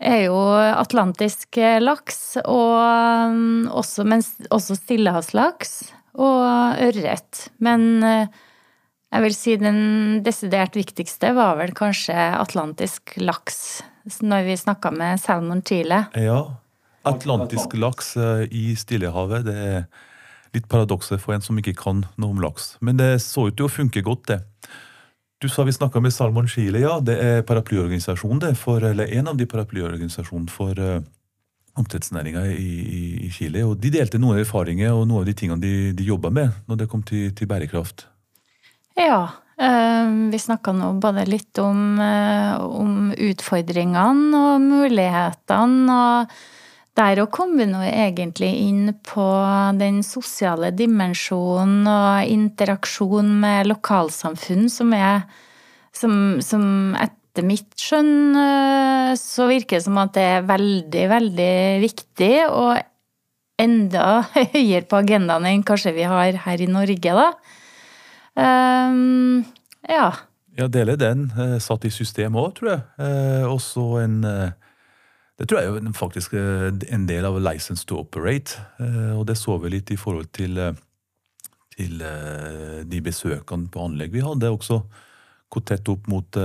er 0.01 0.24
jo 0.25 0.38
atlantisk 0.58 1.60
laks, 1.81 2.38
og 2.41 2.77
mm, 3.36 3.67
også, 3.70 4.05
men 4.10 4.24
også 4.50 4.79
stillehavslaks 4.79 5.75
og 6.17 6.79
ørret. 6.81 7.46
Men 7.62 8.03
eh, 8.03 8.39
jeg 9.12 9.25
vil 9.25 9.36
si 9.36 9.55
den 9.60 9.79
desidert 10.25 10.77
viktigste 10.79 11.34
var 11.38 11.58
vel 11.60 11.75
kanskje 11.77 12.15
atlantisk 12.15 13.17
laks, 13.22 13.84
når 14.24 14.48
vi 14.48 14.58
snakka 14.58 14.91
med 14.96 15.22
Salmon 15.22 15.62
Chile. 15.67 16.05
Ja, 16.17 16.41
atlantisk 17.08 17.75
laks 17.79 18.15
eh, 18.17 18.46
i 18.51 18.75
Stillehavet, 18.77 19.46
det 19.48 19.58
er 19.58 19.86
litt 20.55 20.67
paradokset 20.72 21.22
for 21.24 21.36
en 21.36 21.43
som 21.43 21.58
ikke 21.60 21.77
kan 21.79 22.05
noe 22.20 22.36
om 22.36 22.41
laks. 22.43 22.75
Men 22.84 23.00
det 23.00 23.22
så 23.24 23.48
ut 23.48 23.58
til 23.58 23.70
å 23.70 23.72
funke 23.72 24.03
godt, 24.05 24.27
det. 24.34 24.41
Du 25.41 25.48
sa 25.50 25.63
vi 25.65 25.74
snakka 25.74 26.01
med 26.03 26.13
Salmon 26.13 26.50
Chile, 26.51 26.84
ja. 26.84 27.00
Det 27.01 27.15
er 27.17 27.41
paraplyorganisasjonen, 27.48 28.43
det, 28.43 28.51
for, 28.60 28.84
eller 28.86 29.10
en 29.17 29.31
av 29.31 29.39
de 29.39 29.48
paraplyorganisasjonene 29.50 30.53
for 30.53 30.77
uh, 30.77 31.00
oppdrettsnæringa 31.79 32.43
i, 32.51 32.67
i, 32.81 33.01
i 33.25 33.29
Chile. 33.34 33.63
Og 33.65 33.79
de 33.81 33.89
delte 33.96 34.20
noen 34.22 34.41
erfaringer 34.43 34.93
og 34.93 35.08
noen 35.08 35.24
av 35.24 35.29
de 35.31 35.36
tingene 35.39 35.63
de, 35.63 35.74
de 35.98 36.05
jobba 36.05 36.29
med 36.36 36.53
når 36.70 36.84
det 36.84 36.89
kom 36.91 37.01
til, 37.08 37.31
til 37.34 37.50
bærekraft. 37.50 38.05
Ja. 39.00 39.24
eh, 39.55 40.13
Vi 40.31 40.39
snakka 40.39 40.75
nå 40.75 40.93
både 41.01 41.25
litt 41.29 41.58
om, 41.63 42.00
eh, 42.03 42.55
om 42.60 43.12
utfordringene 43.15 44.46
og 44.46 44.65
mulighetene, 44.67 45.96
og 45.96 46.36
der 47.00 47.21
òg 47.24 47.29
kom 47.31 47.55
vi 47.55 47.65
nå 47.69 47.81
egentlig 47.88 48.50
inn 48.65 48.91
på 49.07 49.27
den 49.79 50.01
sosiale 50.03 50.74
dimensjonen 50.75 51.88
og 51.88 52.27
interaksjon 52.27 53.31
med 53.41 53.69
lokalsamfunn, 53.71 54.67
som 54.71 54.91
er 54.98 55.24
som, 55.95 56.13
som 56.43 56.63
etter 57.00 57.45
mitt 57.48 57.75
skjønn 57.79 58.36
eh, 58.39 59.12
så 59.19 59.48
virker 59.50 59.79
det 59.79 59.86
som 59.86 60.00
at 60.01 60.13
det 60.15 60.24
er 60.38 60.48
veldig, 60.48 61.03
veldig 61.12 61.53
viktig, 61.83 62.33
og 62.50 62.79
enda 63.62 64.07
høyere 64.55 64.88
på 64.89 65.01
agendaen 65.01 65.48
enn 65.48 65.65
kanskje 65.67 65.95
vi 65.95 66.07
har 66.07 66.43
her 66.45 66.63
i 66.63 66.69
Norge, 66.71 67.15
da. 67.17 67.29
Um, 68.31 69.43
ja. 69.88 70.12
Ja, 70.60 70.67
deler 70.71 71.00
den. 71.00 71.29
Eh, 71.39 71.57
satt 71.63 71.86
i 71.88 71.91
system 71.93 72.39
òg, 72.39 72.53
tror 72.60 72.74
jeg. 72.74 72.83
Eh, 73.03 73.45
også 73.48 73.86
en 74.01 74.21
Det 75.41 75.48
tror 75.50 75.57
jeg 75.57 75.74
er 75.74 75.93
faktisk 75.98 76.36
eh, 76.38 76.67
en 76.93 77.07
del 77.10 77.25
av 77.25 77.39
license 77.41 77.88
to 77.89 77.98
operate. 78.03 78.62
Eh, 78.77 79.13
og 79.17 79.25
det 79.25 79.39
så 79.39 79.55
vi 79.63 79.71
litt 79.74 79.89
i 79.89 79.98
forhold 79.98 80.29
til, 80.38 80.60
eh, 80.62 80.75
til 81.74 82.03
de 82.91 83.00
besøkene 83.01 83.71
på 83.74 83.81
anlegg 83.81 84.13
vi 84.13 84.21
hadde. 84.21 84.51
Også 84.53 84.83
hvor 85.51 85.65
tett 85.65 85.89
opp 85.89 86.05
mot 86.07 86.38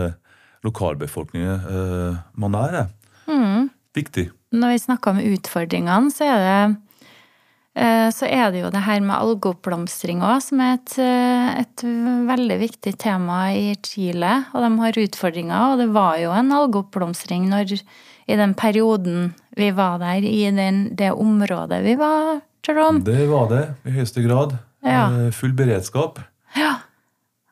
lokalbefolkningen 0.67 2.17
man 2.41 2.57
er. 2.59 2.89
Mm. 3.29 3.69
Viktig. 3.95 4.31
Når 4.57 4.73
vi 4.73 4.81
snakker 4.83 5.13
om 5.13 5.21
utfordringene, 5.23 6.11
så 6.11 6.27
er 6.33 6.43
det 6.47 6.59
så 8.17 8.25
er 8.25 8.49
det 8.55 8.63
jo 8.63 8.71
det 8.73 8.81
her 8.87 9.03
med 9.05 9.19
algeoppblomstring 9.19 10.23
òg, 10.25 10.39
som 10.41 10.63
er 10.65 10.79
et, 10.79 10.95
et 11.61 11.83
veldig 11.85 12.57
viktig 12.63 12.95
tema 12.97 13.51
i 13.53 13.75
Chile. 13.85 14.31
Og 14.57 14.65
de 14.65 14.71
har 14.81 15.01
utfordringer, 15.03 15.75
og 15.75 15.83
det 15.83 15.91
var 15.93 16.17
jo 16.23 16.33
en 16.33 16.55
algeoppblomstring 16.57 17.45
når, 17.53 17.77
i 18.27 18.37
den 18.37 18.55
perioden 18.59 19.33
vi 19.57 19.71
var 19.71 19.99
der, 20.03 20.25
i 20.25 20.51
den, 20.51 20.89
det 20.97 21.13
området 21.13 21.83
vi 21.85 21.95
var, 21.97 22.41
Jerome. 22.67 23.05
Det 23.07 23.27
var 23.31 23.49
det 23.53 23.63
i 23.87 23.95
høyeste 23.95 24.25
grad. 24.27 24.57
Ja. 24.85 25.07
Eh, 25.27 25.31
Full 25.35 25.55
beredskap. 25.57 26.19
Ja. 26.57 26.75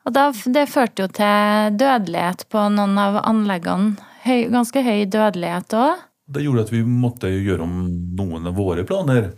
Og 0.05 0.13
da, 0.13 0.27
det 0.53 0.67
førte 0.69 1.05
jo 1.05 1.11
til 1.15 1.77
dødelighet 1.79 2.45
på 2.53 2.67
noen 2.75 2.99
av 3.01 3.21
anleggene. 3.23 3.95
Høy, 4.25 4.47
ganske 4.53 4.83
høy 4.85 5.05
dødelighet 5.09 5.73
òg. 5.77 6.03
Det 6.25 6.41
gjorde 6.41 6.65
at 6.65 6.71
vi 6.73 6.81
måtte 6.85 7.29
gjøre 7.29 7.65
om 7.65 7.73
noen 8.17 8.49
av 8.49 8.55
våre 8.57 8.85
planer. 8.87 9.31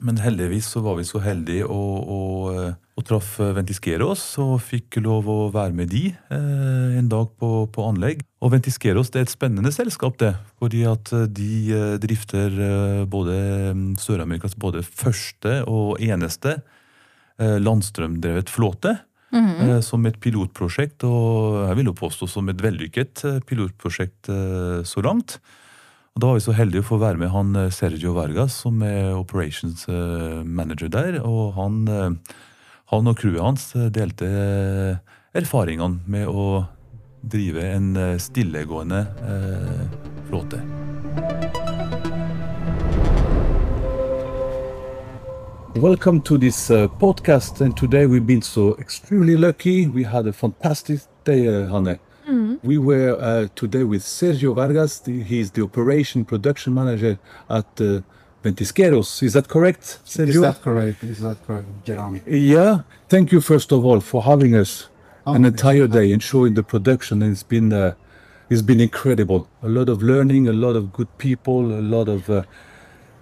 Men 0.00 0.16
heldigvis 0.16 0.68
så 0.72 0.80
var 0.84 0.96
vi 0.96 1.04
så 1.04 1.20
heldige 1.20 1.66
og, 1.68 2.08
og, 2.08 2.46
eh, 2.56 2.72
og 2.96 3.04
traff 3.04 3.34
Ventiskeros 3.56 4.22
og 4.40 4.54
fikk 4.64 4.96
lov 5.04 5.28
å 5.28 5.38
være 5.52 5.76
med 5.76 5.90
de 5.92 6.06
eh, 6.14 6.96
en 6.96 7.10
dag 7.12 7.28
på, 7.40 7.50
på 7.72 7.84
anlegg. 7.84 8.22
Og 8.40 8.54
Ventiskeros 8.54 9.12
det 9.12 9.20
er 9.20 9.28
et 9.28 9.34
spennende 9.34 9.72
selskap, 9.76 10.16
det. 10.22 10.32
Fordi 10.60 10.82
at 10.88 11.12
eh, 11.16 11.26
de 11.28 11.52
eh, 11.76 11.94
drifter 12.00 12.56
eh, 12.64 13.04
både 13.12 13.36
mm, 13.76 13.86
Sør-Amerikas 14.00 14.56
både 14.56 14.80
første 14.88 15.60
og 15.68 16.00
eneste 16.00 16.56
eh, 17.36 17.58
landstrømdrevet 17.60 18.52
flåte. 18.52 18.96
eh, 19.76 19.80
Som 19.84 20.08
et 20.08 20.16
pilotprosjekt, 20.18 21.04
og 21.06 21.60
jeg 21.68 21.76
vil 21.78 21.92
jo 21.92 21.98
påstå 22.00 22.26
som 22.26 22.48
et 22.50 22.64
vellykket 22.64 23.24
eh, 23.28 23.40
pilotprosjekt 23.46 24.32
eh, 24.32 24.80
så 24.88 25.04
langt. 25.04 25.36
Og 26.16 26.22
Da 26.22 26.26
var 26.26 26.38
vi 26.40 26.42
så 26.42 26.54
heldige 26.58 26.82
å 26.82 26.88
få 26.88 26.96
være 26.98 27.20
med 27.22 27.30
han 27.30 27.54
eh, 27.54 27.70
Sergio 27.70 28.16
Vargas, 28.16 28.56
som 28.64 28.80
er 28.82 29.12
operations 29.14 29.84
eh, 29.86 30.40
manager 30.42 30.90
der. 30.90 31.20
Og 31.22 31.54
han, 31.54 31.84
eh, 31.86 32.34
han 32.90 33.06
og 33.06 33.20
crewet 33.20 33.44
hans 33.44 33.68
delte 33.94 34.26
erfaringene 35.38 36.02
med 36.10 36.26
å 36.26 36.64
drive 37.22 37.62
en 37.62 37.94
stillegående 38.18 39.04
flåte. 40.26 40.58
Welcome 45.76 46.22
to 46.22 46.38
this 46.38 46.70
uh, 46.70 46.88
podcast. 46.98 47.60
And 47.60 47.76
today 47.76 48.06
we've 48.06 48.26
been 48.26 48.42
so 48.42 48.74
extremely 48.80 49.36
lucky. 49.36 49.86
We 49.86 50.02
had 50.02 50.26
a 50.26 50.32
fantastic 50.32 51.00
day, 51.24 51.46
uh, 51.46 51.68
Hanne. 51.70 52.00
We 52.62 52.78
were 52.78 53.16
uh, 53.20 53.48
today 53.54 53.84
with 53.84 54.02
Sergio 54.02 54.54
Vargas. 54.54 55.00
The, 55.00 55.22
he's 55.22 55.50
the 55.50 55.62
operation 55.62 56.24
production 56.24 56.74
manager 56.74 57.18
at 57.48 57.66
uh, 57.80 58.00
Ventisqueros. 58.44 59.22
Is 59.22 59.32
that 59.32 59.48
correct, 59.48 59.98
Sergio? 60.06 60.28
Is 60.28 60.40
that 60.40 60.62
correct? 60.62 61.02
Is 61.02 61.20
that 61.20 61.44
correct, 61.46 61.68
Jeremy? 61.84 62.20
Yeah. 62.26 62.82
Thank 63.08 63.32
you 63.32 63.40
first 63.40 63.72
of 63.72 63.84
all 63.84 64.00
for 64.00 64.22
having 64.22 64.54
us 64.54 64.88
Oh, 65.26 65.34
an 65.34 65.44
entire 65.44 65.86
day 65.86 66.12
and 66.12 66.22
showing 66.22 66.54
the 66.54 66.62
production. 66.62 67.22
And 67.22 67.32
it's 67.32 67.42
been 67.42 67.72
uh, 67.72 67.94
it's 68.48 68.62
been 68.62 68.80
incredible. 68.80 69.48
A 69.62 69.68
lot 69.68 69.88
of 69.88 70.02
learning, 70.02 70.48
a 70.48 70.52
lot 70.52 70.76
of 70.76 70.92
good 70.92 71.08
people, 71.18 71.72
a 71.72 71.82
lot 71.82 72.08
of 72.08 72.30
uh, 72.30 72.42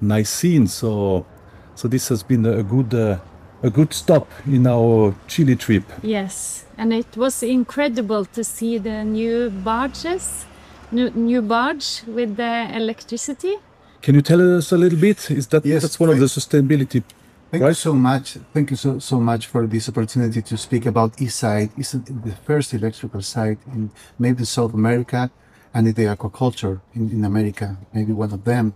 nice 0.00 0.30
scenes. 0.30 0.72
So 0.74 1.26
so 1.74 1.88
this 1.88 2.08
has 2.08 2.22
been 2.22 2.46
a 2.46 2.62
good 2.62 2.94
uh, 2.94 3.18
a 3.62 3.70
good 3.70 3.92
stop 3.92 4.28
in 4.46 4.66
our 4.66 5.14
Chile 5.26 5.56
trip. 5.56 5.84
Yes, 6.02 6.64
and 6.76 6.92
it 6.92 7.16
was 7.16 7.42
incredible 7.42 8.24
to 8.26 8.44
see 8.44 8.78
the 8.78 9.04
new 9.04 9.50
barges, 9.50 10.46
new, 10.92 11.10
new 11.10 11.42
barge 11.42 12.02
with 12.06 12.36
the 12.36 12.68
electricity. 12.74 13.56
Can 14.00 14.14
you 14.14 14.22
tell 14.22 14.58
us 14.58 14.70
a 14.72 14.78
little 14.78 14.98
bit? 14.98 15.30
Is 15.30 15.48
that 15.48 15.66
Yes, 15.66 15.82
that's 15.82 15.98
one 15.98 16.10
of 16.10 16.18
the 16.18 16.26
sustainability? 16.26 17.02
Thank 17.50 17.62
Right. 17.62 17.70
you 17.70 17.74
so 17.74 17.94
much. 17.94 18.36
Thank 18.52 18.70
you 18.70 18.76
so, 18.76 18.98
so 18.98 19.18
much 19.18 19.46
for 19.46 19.66
this 19.66 19.88
opportunity 19.88 20.42
to 20.42 20.56
speak 20.56 20.84
about 20.86 21.16
eSite. 21.16 21.70
It's 21.78 21.92
the 21.92 22.36
first 22.44 22.74
electrical 22.74 23.22
site 23.22 23.58
in 23.74 23.90
maybe 24.18 24.44
South 24.44 24.74
America 24.74 25.30
and 25.74 25.88
in 25.88 25.94
the 25.94 26.04
aquaculture 26.04 26.80
in, 26.94 27.10
in 27.10 27.24
America, 27.24 27.78
maybe 27.92 28.12
one 28.12 28.32
of 28.32 28.44
them 28.44 28.74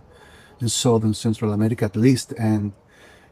in 0.59 0.69
Southern 0.69 1.13
Central 1.13 1.53
America 1.53 1.85
at 1.85 1.95
least. 1.95 2.33
And 2.33 2.73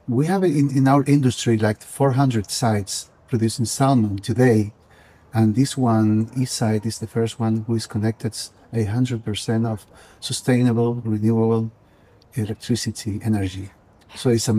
we 0.08 0.26
have 0.26 0.44
in, 0.44 0.76
in 0.76 0.88
our 0.88 1.04
industry 1.06 1.58
like 1.58 1.82
400 1.82 2.50
sites 2.50 3.10
producing 3.28 3.66
salmon 3.66 4.18
today. 4.18 4.74
And 5.34 5.56
this 5.56 5.78
one, 5.78 6.28
eSite, 6.32 6.86
is 6.86 7.00
the 7.00 7.08
first 7.08 7.40
one 7.40 7.64
who 7.66 7.76
is 7.76 7.88
connected 7.88 8.34
100% 8.74 9.66
of 9.66 9.86
sustainable, 10.20 10.96
renewable 10.96 11.72
electricity 12.34 13.22
energy. 13.24 13.70
So 14.16 14.30
it's 14.30 14.50
a 14.50 14.56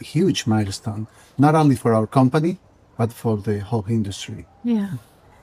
huge 0.00 0.46
milestone, 0.46 1.06
not 1.38 1.54
only 1.54 1.76
for 1.76 1.94
our 1.94 2.06
company, 2.06 2.58
but 2.98 3.12
for 3.12 3.38
the 3.38 3.60
whole 3.60 3.86
industry. 3.88 4.46
Yeah. 4.62 4.90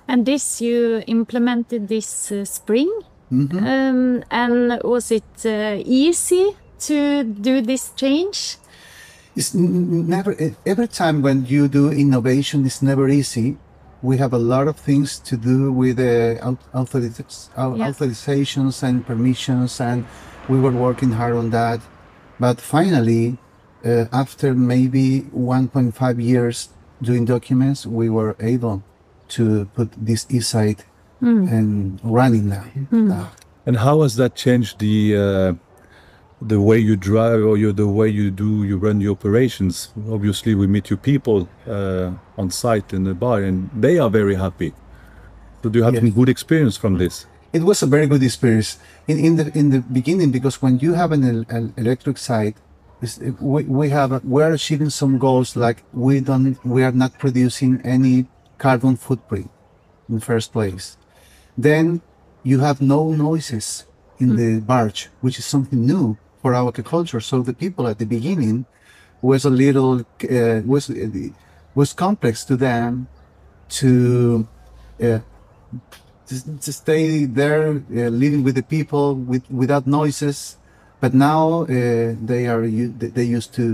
And 0.08 0.25
this 0.25 0.62
you 0.62 1.04
implemented 1.08 1.88
this 1.88 2.32
uh, 2.32 2.46
spring. 2.46 2.92
Um, 3.30 4.24
and 4.32 4.80
was 4.84 5.12
it 5.12 5.46
uh, 5.46 5.82
easy 5.84 6.56
to 6.80 7.24
do 7.24 7.62
this 7.62 7.92
change? 7.96 8.58
It's 9.38 9.53
n- 9.53 9.65
n- 9.65 10.10
never, 10.10 10.36
every 10.65 10.88
time 10.88 11.22
when 11.22 11.46
you 11.46 11.67
do 11.67 11.91
innovation, 11.91 12.65
it's 12.65 12.82
never 12.82 13.08
easy. 13.08 13.58
We 14.01 14.17
have 14.17 14.34
a 14.34 14.38
lot 14.53 14.67
of 14.67 14.75
things 14.77 15.20
to 15.29 15.38
do 15.38 15.72
with 15.72 15.98
the 15.98 16.39
au- 16.48 16.58
authorities, 16.74 17.50
au- 17.56 17.75
Yeah. 17.75 17.88
authorizations 17.89 18.75
and 18.88 19.06
permissions, 19.06 19.79
and 19.79 20.06
we 20.50 20.58
were 20.60 20.72
working 20.88 21.12
hard 21.20 21.36
on 21.36 21.50
that. 21.51 21.79
But 22.39 22.58
finally, 22.62 23.38
uh, 23.86 24.06
after 24.24 24.53
maybe 24.56 25.08
1.5 25.32 26.20
years 26.20 26.70
doing 27.01 27.25
documents, 27.25 27.86
we 27.86 28.10
were 28.10 28.36
able 28.53 28.82
to 29.38 29.44
put 29.75 29.89
this 30.10 30.25
e-site 30.29 30.82
and 31.22 32.00
running 32.03 32.46
now. 32.50 32.65
now. 32.91 33.25
And 33.65 33.77
how 33.77 34.01
has 34.03 34.15
that 34.17 34.36
changed 34.36 34.79
the 34.79 34.96
uh, 35.17 35.53
the 36.41 36.60
way 36.62 36.77
you 36.77 36.96
drive 36.96 37.44
or 37.44 37.58
you, 37.58 37.74
the 37.74 37.88
way 37.88 38.08
you 38.10 38.29
do 38.32 38.63
you 38.63 38.77
run 38.77 39.01
your 39.01 39.13
operations? 39.13 39.89
Obviously, 40.12 40.53
we 40.56 40.67
meet 40.67 40.89
your 40.89 40.98
people 40.98 41.48
uh, 41.67 42.12
on 42.38 42.51
site 42.51 42.94
in 42.94 43.03
the 43.06 43.13
bar, 43.13 43.41
and 43.41 43.70
they 43.75 43.98
are 43.98 44.10
very 44.10 44.36
happy. 44.36 44.74
So, 45.63 45.70
do 45.70 45.79
you 45.79 45.84
have 45.86 45.94
Yes. 45.96 46.03
some 46.03 46.12
good 46.12 46.29
experience 46.29 46.77
from 46.77 46.98
this? 46.98 47.25
it 47.53 47.63
was 47.63 47.82
a 47.82 47.88
very 47.88 48.06
good 48.08 48.22
experience 48.22 48.77
in, 49.08 49.17
in 49.17 49.36
the 49.38 49.46
in 49.58 49.70
the 49.70 49.79
beginning 49.79 50.32
because 50.32 50.62
when 50.62 50.77
you 50.79 50.94
have 50.94 51.13
an, 51.13 51.24
an 51.50 51.74
electric 51.77 52.17
site 52.17 52.58
we, 53.39 53.63
we 53.63 53.89
have 53.89 54.22
we're 54.25 54.51
achieving 54.51 54.89
some 54.89 55.17
goals 55.17 55.56
like 55.56 55.82
we 55.94 56.20
don't 56.20 56.58
we 56.65 56.84
are 56.84 56.91
not 56.91 57.17
producing 57.17 57.79
any 57.86 58.25
carbon 58.58 58.98
footprint 58.98 59.50
in 60.10 60.15
the 60.15 60.22
first 60.22 60.51
place 60.51 60.98
then 61.58 62.01
you 62.44 62.60
have 62.60 62.82
no 62.82 63.12
noises 63.12 63.86
in 64.20 64.36
the 64.36 64.60
barge 64.60 65.10
which 65.22 65.39
is 65.39 65.46
something 65.46 65.86
new 65.86 66.17
for 66.48 66.56
our 66.56 66.72
culture. 66.72 67.20
so 67.20 67.36
the 67.42 67.58
people 67.63 67.84
at 67.92 67.98
the 68.00 68.06
beginning 68.06 68.66
was 69.22 69.44
a 69.46 69.50
little 69.63 69.94
uh, 70.00 70.62
was 70.74 70.84
was 71.80 71.89
complex 72.06 72.34
to 72.50 72.56
them 72.68 72.92
to 73.80 73.92
uh, 75.06 75.20
to, 76.27 76.36
to 76.66 76.72
stay 76.84 77.25
there, 77.25 77.66
uh, 77.70 78.10
living 78.24 78.42
with 78.48 78.56
the 78.56 78.68
people 78.75 79.06
with, 79.32 79.44
without 79.62 79.86
noises. 80.00 80.38
But 81.04 81.13
now 81.13 81.63
uh, 81.63 81.68
they 82.32 82.44
are 82.51 82.62
they 83.01 83.10
they 83.18 83.27
used 83.38 83.51
to 83.60 83.66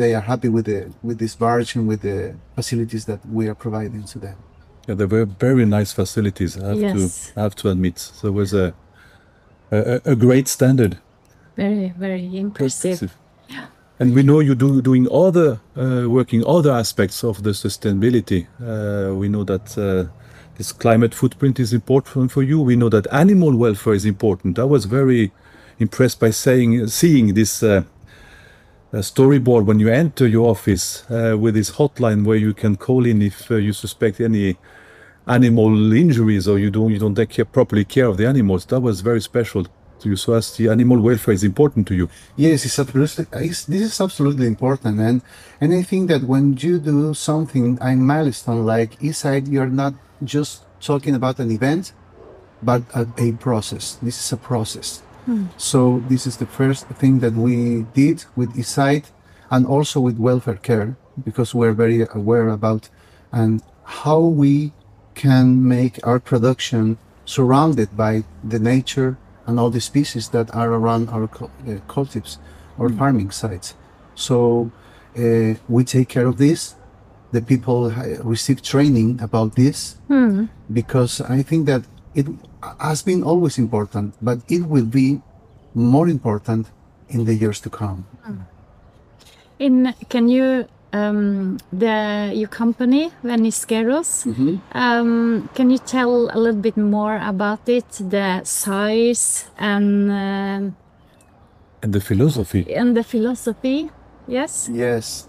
they 0.00 0.10
are 0.18 0.24
happy 0.32 0.50
with 0.56 0.66
the 0.70 0.80
with 1.08 1.18
this 1.18 1.34
barge 1.42 1.70
and 1.76 1.84
with 1.92 2.00
the 2.08 2.18
facilities 2.58 3.04
that 3.10 3.20
we 3.38 3.44
are 3.50 3.58
providing 3.66 4.04
to 4.12 4.18
them. 4.26 4.36
Yeah, 4.86 4.96
they 5.00 5.06
were 5.14 5.28
very 5.48 5.66
nice 5.78 5.92
facilities. 6.02 6.52
I 6.56 6.66
have 6.70 6.80
Yes. 6.86 6.94
to 6.96 7.40
I 7.40 7.42
have 7.46 7.56
to 7.62 7.66
admit. 7.74 7.96
So 7.98 8.22
it 8.32 8.36
was 8.42 8.52
a 8.64 8.66
a, 9.70 10.00
a 10.14 10.16
great 10.26 10.48
standard. 10.56 10.94
Very, 11.56 11.94
very 11.96 12.36
impressive. 12.36 13.16
And 14.00 14.12
we 14.12 14.24
know 14.24 14.40
you 14.40 14.56
do 14.56 14.82
doing 14.82 15.06
other 15.10 15.60
uh, 15.76 16.08
working 16.08 16.44
other 16.44 16.72
aspects 16.72 17.22
of 17.22 17.44
the 17.44 17.50
sustainability. 17.50 18.46
Uh, 18.60 19.14
we 19.14 19.28
know 19.28 19.44
that 19.44 19.78
uh, 19.78 20.10
this 20.58 20.72
climate 20.72 21.14
footprint 21.14 21.60
is 21.60 21.72
important 21.72 22.32
for 22.32 22.42
you. 22.42 22.60
We 22.60 22.74
know 22.74 22.88
that 22.88 23.06
animal 23.12 23.56
welfare 23.56 23.94
is 23.94 24.04
important. 24.04 24.58
I 24.58 24.64
was 24.64 24.86
very 24.86 25.30
impressed 25.78 26.18
by 26.18 26.30
saying 26.30 26.88
seeing 26.88 27.34
this 27.34 27.62
uh, 27.62 27.84
storyboard 28.94 29.64
when 29.64 29.78
you 29.78 29.88
enter 29.88 30.26
your 30.26 30.50
office 30.50 31.04
uh, 31.10 31.36
with 31.38 31.54
this 31.54 31.70
hotline 31.72 32.24
where 32.24 32.36
you 32.36 32.52
can 32.52 32.76
call 32.76 33.06
in 33.06 33.22
if 33.22 33.48
uh, 33.50 33.56
you 33.56 33.72
suspect 33.72 34.20
any 34.20 34.56
animal 35.26 35.92
injuries 35.92 36.48
or 36.48 36.58
you 36.58 36.70
don't 36.70 36.90
you 36.90 36.98
don't 36.98 37.14
take 37.14 37.30
care, 37.30 37.44
properly 37.44 37.84
care 37.84 38.06
of 38.06 38.16
the 38.16 38.26
animals. 38.26 38.66
That 38.66 38.80
was 38.80 39.02
very 39.02 39.20
special 39.20 39.66
to 40.00 40.08
you. 40.10 40.16
So 40.16 40.34
as 40.34 40.56
the 40.56 40.68
animal 40.68 41.00
welfare 41.00 41.34
is 41.34 41.44
important 41.44 41.86
to 41.88 41.94
you. 41.94 42.08
Yes, 42.36 42.64
it's 42.64 42.78
absolutely. 42.78 43.26
It's, 43.32 43.64
this 43.64 43.82
is 43.82 44.00
absolutely 44.00 44.46
important, 44.46 45.00
and 45.00 45.22
and 45.60 45.74
I 45.74 45.82
think 45.82 46.08
that 46.08 46.22
when 46.24 46.56
you 46.58 46.78
do 46.78 47.14
something 47.14 47.78
a 47.80 47.94
milestone 47.96 48.64
like 48.64 48.98
eSite, 49.00 49.50
you're 49.50 49.74
not 49.82 49.94
just 50.22 50.64
talking 50.80 51.14
about 51.14 51.38
an 51.38 51.50
event, 51.50 51.92
but 52.62 52.82
a, 52.94 53.06
a 53.18 53.32
process. 53.32 53.98
This 54.02 54.18
is 54.18 54.32
a 54.32 54.36
process. 54.36 55.02
Hmm. 55.26 55.46
So 55.56 56.02
this 56.08 56.26
is 56.26 56.36
the 56.36 56.46
first 56.46 56.86
thing 57.00 57.20
that 57.20 57.34
we 57.34 57.86
did 57.94 58.24
with 58.36 58.54
eSite, 58.56 59.06
and 59.50 59.66
also 59.66 60.00
with 60.00 60.18
welfare 60.18 60.56
care, 60.56 60.96
because 61.24 61.54
we're 61.54 61.72
very 61.72 62.06
aware 62.12 62.48
about 62.48 62.88
and 63.32 63.62
how 63.84 64.20
we 64.20 64.72
can 65.14 65.66
make 65.66 66.04
our 66.06 66.18
production 66.18 66.98
surrounded 67.24 67.96
by 67.96 68.24
the 68.42 68.58
nature 68.58 69.16
and 69.46 69.60
all 69.60 69.70
the 69.70 69.80
species 69.80 70.28
that 70.30 70.54
are 70.54 70.72
around 70.72 71.08
our 71.10 71.24
uh, 71.24 71.80
cultives 71.88 72.38
or 72.78 72.88
farming 72.88 73.30
sites. 73.30 73.74
So 74.14 74.70
uh, 75.16 75.54
we 75.68 75.84
take 75.84 76.08
care 76.08 76.26
of 76.26 76.38
this. 76.38 76.74
The 77.32 77.42
people 77.42 77.86
uh, 77.86 78.22
receive 78.22 78.62
training 78.62 79.20
about 79.20 79.56
this 79.56 79.96
because 80.72 81.20
I 81.20 81.42
think 81.42 81.66
that 81.66 81.82
it 82.14 82.26
has 82.80 83.02
been 83.02 83.22
always 83.22 83.58
important, 83.58 84.14
but 84.22 84.38
it 84.48 84.66
will 84.66 84.86
be 84.86 85.20
more 85.74 86.08
important 86.08 86.68
in 87.08 87.24
the 87.24 87.34
years 87.34 87.60
to 87.60 87.70
come. 87.70 88.06
In 89.58 89.94
can 90.08 90.28
you 90.28 90.66
um, 90.98 91.56
the 91.72 91.96
your 92.40 92.48
company 92.48 93.10
Ventisqueros? 93.24 94.10
Um, 94.72 95.48
can 95.56 95.66
you 95.70 95.78
tell 95.78 96.30
a 96.32 96.38
little 96.44 96.60
bit 96.68 96.76
more 96.76 97.16
about 97.32 97.68
it, 97.68 97.88
the 98.14 98.28
size 98.44 99.24
and 99.58 100.10
um 100.10 100.62
And 101.82 101.92
the 101.92 102.00
philosophy. 102.00 102.62
and 102.80 102.96
the 102.96 103.04
philosophy? 103.04 103.90
Yes. 104.26 104.70
Yes. 104.72 105.28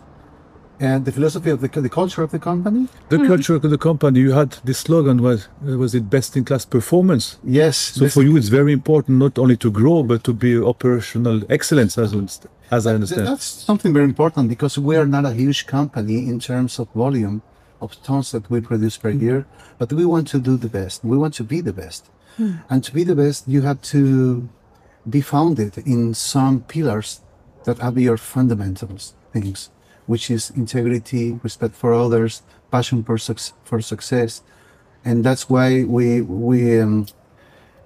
And 0.79 1.05
the 1.05 1.11
philosophy 1.11 1.49
of 1.49 1.61
the, 1.61 1.67
the 1.67 1.89
culture 1.89 2.21
of 2.21 2.31
the 2.31 2.39
company? 2.39 2.87
The 3.09 3.17
hmm. 3.17 3.27
culture 3.27 3.55
of 3.55 3.61
the 3.61 3.77
company, 3.77 4.19
you 4.19 4.33
had 4.33 4.51
the 4.63 4.73
slogan 4.73 5.21
was 5.21 5.47
uh, 5.65 5.77
was 5.77 5.95
it 5.95 6.09
best 6.09 6.35
in 6.35 6.43
class 6.43 6.65
performance. 6.65 7.37
Yes. 7.43 7.77
So 7.77 8.09
for 8.09 8.23
you, 8.23 8.35
it's 8.35 8.49
very 8.49 8.73
important 8.73 9.19
not 9.19 9.39
only 9.39 9.57
to 9.57 9.71
grow 9.71 10.03
but 10.03 10.23
to 10.25 10.33
be 10.33 10.57
operational 10.57 11.41
excellence, 11.49 11.97
as 11.97 12.13
as 12.71 12.87
I 12.87 12.93
understand. 12.95 13.27
That's 13.27 13.45
something 13.45 13.93
very 13.93 14.05
important 14.05 14.49
because 14.49 14.77
we 14.77 14.97
are 14.97 15.05
not 15.05 15.25
a 15.25 15.33
huge 15.33 15.65
company 15.65 16.27
in 16.27 16.39
terms 16.39 16.77
of 16.79 16.89
volume 16.93 17.41
of 17.79 18.01
tons 18.03 18.31
that 18.31 18.49
we 18.49 18.59
produce 18.59 18.97
per 18.97 19.11
hmm. 19.11 19.21
year, 19.21 19.45
but 19.77 19.93
we 19.93 20.05
want 20.05 20.27
to 20.29 20.39
do 20.39 20.57
the 20.57 20.69
best. 20.69 21.03
We 21.03 21.17
want 21.17 21.33
to 21.35 21.43
be 21.43 21.61
the 21.61 21.73
best. 21.73 22.09
Hmm. 22.37 22.55
And 22.69 22.83
to 22.83 22.93
be 22.93 23.03
the 23.05 23.15
best, 23.15 23.47
you 23.47 23.61
have 23.61 23.81
to 23.93 24.49
be 25.09 25.21
founded 25.21 25.77
in 25.77 26.13
some 26.13 26.61
pillars 26.61 27.21
that 27.63 27.81
are 27.81 27.97
your 27.97 28.17
fundamentals 28.17 29.13
things, 29.35 29.69
which 30.05 30.29
is 30.29 30.51
integrity, 30.51 31.39
respect 31.43 31.75
for 31.75 31.93
others, 31.93 32.43
passion 32.71 33.03
for, 33.03 33.17
suc- 33.17 33.53
for 33.63 33.81
success. 33.81 34.41
And 35.03 35.23
that's 35.23 35.49
why 35.49 35.83
we, 35.83 36.21
we, 36.21 36.79
um, 36.79 37.07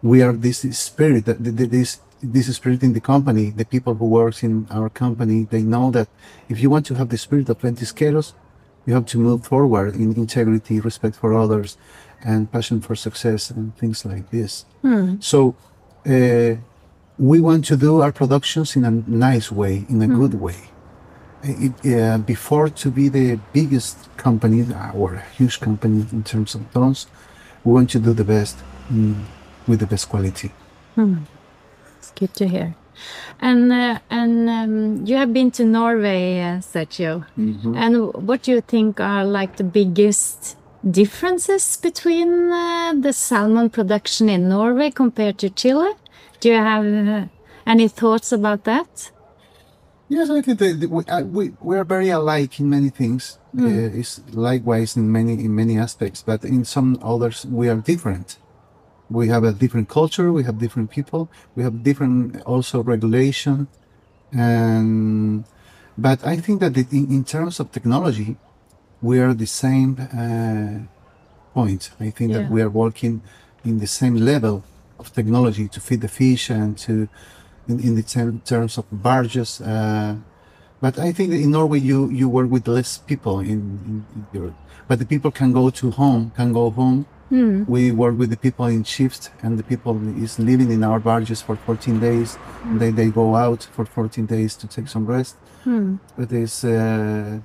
we 0.01 0.21
are 0.21 0.33
this 0.33 0.59
spirit 0.77 1.25
that 1.25 1.43
th- 1.43 1.55
th- 1.57 1.69
this 1.69 1.99
this 2.21 2.53
spirit 2.53 2.83
in 2.83 2.91
the 2.91 2.99
company 2.99 3.49
the 3.49 3.63
people 3.63 3.93
who 3.95 4.05
works 4.05 4.43
in 4.43 4.67
our 4.69 4.89
company 4.89 5.47
they 5.49 5.61
know 5.61 5.89
that 5.89 6.09
if 6.49 6.59
you 6.61 6.69
want 6.69 6.85
to 6.85 6.93
have 6.95 7.07
the 7.09 7.17
spirit 7.17 7.47
of 7.49 7.57
ventisqueros 7.59 8.33
you 8.85 8.93
have 8.93 9.05
to 9.05 9.17
move 9.17 9.45
forward 9.45 9.95
in 9.95 10.13
integrity 10.15 10.79
respect 10.81 11.15
for 11.15 11.33
others 11.33 11.77
and 12.23 12.51
passion 12.51 12.81
for 12.81 12.95
success 12.95 13.49
and 13.49 13.75
things 13.77 14.05
like 14.05 14.29
this. 14.31 14.65
So 15.21 15.55
uh, 16.05 16.55
we 17.17 17.39
want 17.39 17.63
to 17.65 17.77
do 17.77 18.01
our 18.01 18.11
productions 18.11 18.75
in 18.75 18.83
a 18.83 18.91
nice 18.91 19.49
way 19.51 19.85
in 19.89 20.01
a 20.01 20.07
good 20.07 20.33
way 20.35 20.59
it, 21.43 21.73
uh, 21.85 22.17
before 22.17 22.69
to 22.69 22.91
be 22.91 23.09
the 23.09 23.39
biggest 23.53 23.97
company 24.17 24.65
or 24.93 25.15
a 25.15 25.21
huge 25.37 25.59
company 25.59 26.05
in 26.11 26.23
terms 26.23 26.55
of 26.55 26.61
tons 26.73 27.07
we 27.63 27.71
want 27.73 27.89
to 27.89 27.99
do 27.99 28.13
the 28.13 28.23
best 28.23 28.57
mm, 28.91 29.15
with 29.67 29.79
the 29.79 29.87
best 29.87 30.09
quality 30.09 30.51
It's 31.97 32.11
good 32.11 32.33
to 32.35 32.47
hear. 32.47 32.75
And 33.39 33.71
uh, 33.71 33.99
and 34.09 34.49
um, 34.49 35.05
you 35.05 35.15
have 35.15 35.31
been 35.33 35.51
to 35.51 35.63
Norway, 35.63 36.41
uh, 36.41 36.59
Sergio. 36.59 37.25
And 37.77 38.13
what 38.27 38.43
do 38.43 38.51
you 38.51 38.61
think 38.61 38.99
are 38.99 39.23
like 39.23 39.55
the 39.57 39.63
biggest 39.63 40.57
differences 40.89 41.77
between 41.77 42.51
uh, 42.51 42.93
the 42.99 43.13
salmon 43.13 43.69
production 43.69 44.29
in 44.29 44.49
Norway 44.49 44.91
compared 44.91 45.37
to 45.39 45.49
Chile? 45.49 45.93
Do 46.39 46.49
you 46.49 46.55
have 46.55 46.85
uh, 46.85 47.25
any 47.65 47.87
thoughts 47.87 48.31
about 48.31 48.63
that? 48.65 49.11
Yes, 50.09 50.29
I 50.31 50.41
think 50.41 50.57
that 50.59 50.89
we, 50.89 51.03
uh, 51.05 51.21
we 51.37 51.51
we 51.61 51.77
are 51.77 51.83
very 51.83 52.09
alike 52.09 52.59
in 52.59 52.67
many 52.69 52.89
things. 52.89 53.37
Uh, 53.57 53.99
it's 53.99 54.21
likewise 54.31 54.97
in 54.97 55.11
many 55.11 55.33
in 55.33 55.53
many 55.55 55.77
aspects, 55.77 56.23
but 56.23 56.43
in 56.43 56.65
some 56.65 56.97
others 57.03 57.45
we 57.45 57.69
are 57.69 57.75
different. 57.91 58.37
We 59.09 59.27
have 59.29 59.43
a 59.43 59.51
different 59.53 59.87
culture. 59.89 60.31
We 60.33 60.43
have 60.49 60.57
different 60.57 60.89
people. 60.89 61.29
We 61.55 61.61
have 61.63 61.83
different 61.83 62.41
also 62.53 62.81
regulation, 62.83 63.67
and 64.31 65.45
but 65.97 66.25
I 66.25 66.37
think 66.37 66.59
that 66.61 66.75
in, 66.77 67.11
in 67.17 67.23
terms 67.23 67.59
of 67.59 67.71
technology, 67.71 68.37
we 69.01 69.19
are 69.19 69.33
the 69.33 69.47
same 69.47 69.91
uh, 70.23 70.87
point. 71.53 71.91
I 71.99 72.09
think 72.09 72.31
Yeah. 72.31 72.37
that 72.39 72.51
we 72.51 72.61
are 72.65 72.69
working 72.69 73.21
in 73.63 73.79
the 73.79 73.87
same 73.87 74.15
level 74.15 74.63
of 74.97 75.13
technology 75.13 75.67
to 75.67 75.79
feed 75.79 76.01
the 76.01 76.07
fish 76.07 76.49
and 76.49 76.77
to 76.85 77.07
in, 77.69 77.79
in 77.79 77.95
the 77.95 78.03
ter- 78.03 78.39
terms 78.45 78.77
of 78.77 78.85
barges. 78.91 79.61
Uh, 79.61 80.15
but 80.81 80.97
I 80.97 81.11
think 81.11 81.31
in 81.33 81.51
Norway 81.51 81.79
you, 81.79 82.09
you 82.09 82.27
work 82.29 82.49
with 82.49 82.67
less 82.67 82.97
people 82.97 83.39
in, 83.39 83.47
in, 83.49 84.05
in 84.15 84.25
Europe. 84.33 84.55
But 84.87 84.99
the 84.99 85.05
people 85.05 85.31
can 85.31 85.51
go 85.53 85.69
to 85.69 85.91
home, 85.91 86.31
can 86.35 86.51
go 86.53 86.69
home. 86.71 87.05
We 87.67 87.91
work 87.91 88.17
with 88.17 88.31
the 88.31 88.37
people 88.37 88.65
in 88.65 88.83
shifts, 88.83 89.29
and 89.43 89.59
the 89.59 89.63
people 89.63 89.93
is 90.23 90.39
living 90.39 90.71
in 90.71 90.83
our 90.83 90.99
barges 90.99 91.43
for 91.43 91.55
14 91.55 91.99
days. 91.99 92.39
And 92.63 92.79
they, 92.81 92.89
they 92.89 93.09
go 93.09 93.35
out 93.35 93.67
for 93.71 93.85
14 93.85 94.25
days 94.25 94.55
to 94.55 94.67
take 94.67 94.87
some 94.87 95.05
rest. 95.05 95.35
But 96.17 96.31
it's 96.31 96.63
uh, 96.63 97.39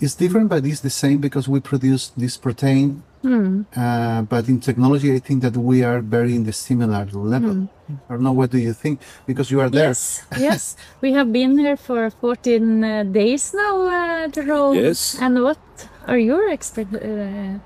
it's 0.00 0.14
different, 0.16 0.48
but 0.48 0.64
it's 0.66 0.80
the 0.80 0.90
same 0.90 1.18
because 1.18 1.46
we 1.48 1.60
produce 1.60 2.08
this 2.16 2.36
protein. 2.36 3.04
Uh, 3.24 4.22
but 4.22 4.48
in 4.48 4.60
technology, 4.60 5.14
I 5.14 5.18
think 5.18 5.42
that 5.42 5.56
we 5.56 5.82
are 5.82 6.00
very 6.00 6.34
in 6.34 6.44
the 6.44 6.52
similar 6.52 7.06
level. 7.12 7.68
I 8.08 8.12
don't 8.14 8.22
know. 8.22 8.32
What 8.32 8.50
do 8.50 8.58
you 8.58 8.72
think? 8.72 9.00
Because 9.26 9.50
you 9.50 9.60
are 9.60 9.70
there. 9.70 9.88
Yes, 9.88 10.22
yes. 10.38 10.76
We 11.02 11.12
have 11.12 11.32
been 11.32 11.58
here 11.58 11.76
for 11.76 12.10
14 12.10 12.84
uh, 12.84 13.02
days 13.04 13.52
now, 13.54 13.74
uh, 13.88 14.28
Jerome. 14.28 14.76
Yes. 14.76 15.18
And 15.20 15.42
what 15.42 15.58
are 16.06 16.18
your 16.18 16.50
exper- 16.50 17.02
uh, 17.02 17.58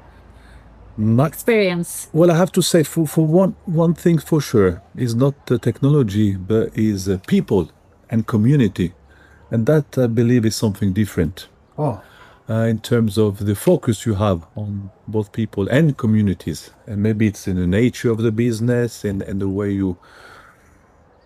My- 0.96 1.26
experience? 1.26 2.08
Well, 2.12 2.30
I 2.30 2.36
have 2.36 2.52
to 2.52 2.62
say, 2.62 2.82
for, 2.82 3.06
for 3.06 3.26
one 3.26 3.54
one 3.66 3.94
thing 3.94 4.18
for 4.18 4.40
sure 4.40 4.80
is 4.96 5.14
not 5.14 5.34
the 5.46 5.58
technology, 5.58 6.36
but 6.36 6.70
is 6.76 7.08
uh, 7.08 7.18
people 7.26 7.70
and 8.10 8.26
community, 8.26 8.92
and 9.50 9.66
that 9.66 9.96
I 9.98 10.06
believe 10.06 10.44
is 10.46 10.56
something 10.56 10.92
different 10.94 11.48
Oh, 11.78 12.00
in 12.50 12.80
terms 12.80 13.16
of 13.16 13.46
the 13.46 13.54
focus 13.54 14.04
you 14.06 14.14
have 14.14 14.46
on 14.56 14.90
both 15.06 15.32
people 15.32 15.68
and 15.68 15.96
communities, 15.96 16.70
and 16.86 17.02
maybe 17.02 17.26
it's 17.26 17.46
in 17.46 17.56
the 17.56 17.66
nature 17.66 18.10
of 18.10 18.18
the 18.18 18.32
business 18.32 19.04
and, 19.04 19.22
and 19.22 19.40
the 19.40 19.48
way 19.48 19.70
you 19.70 19.96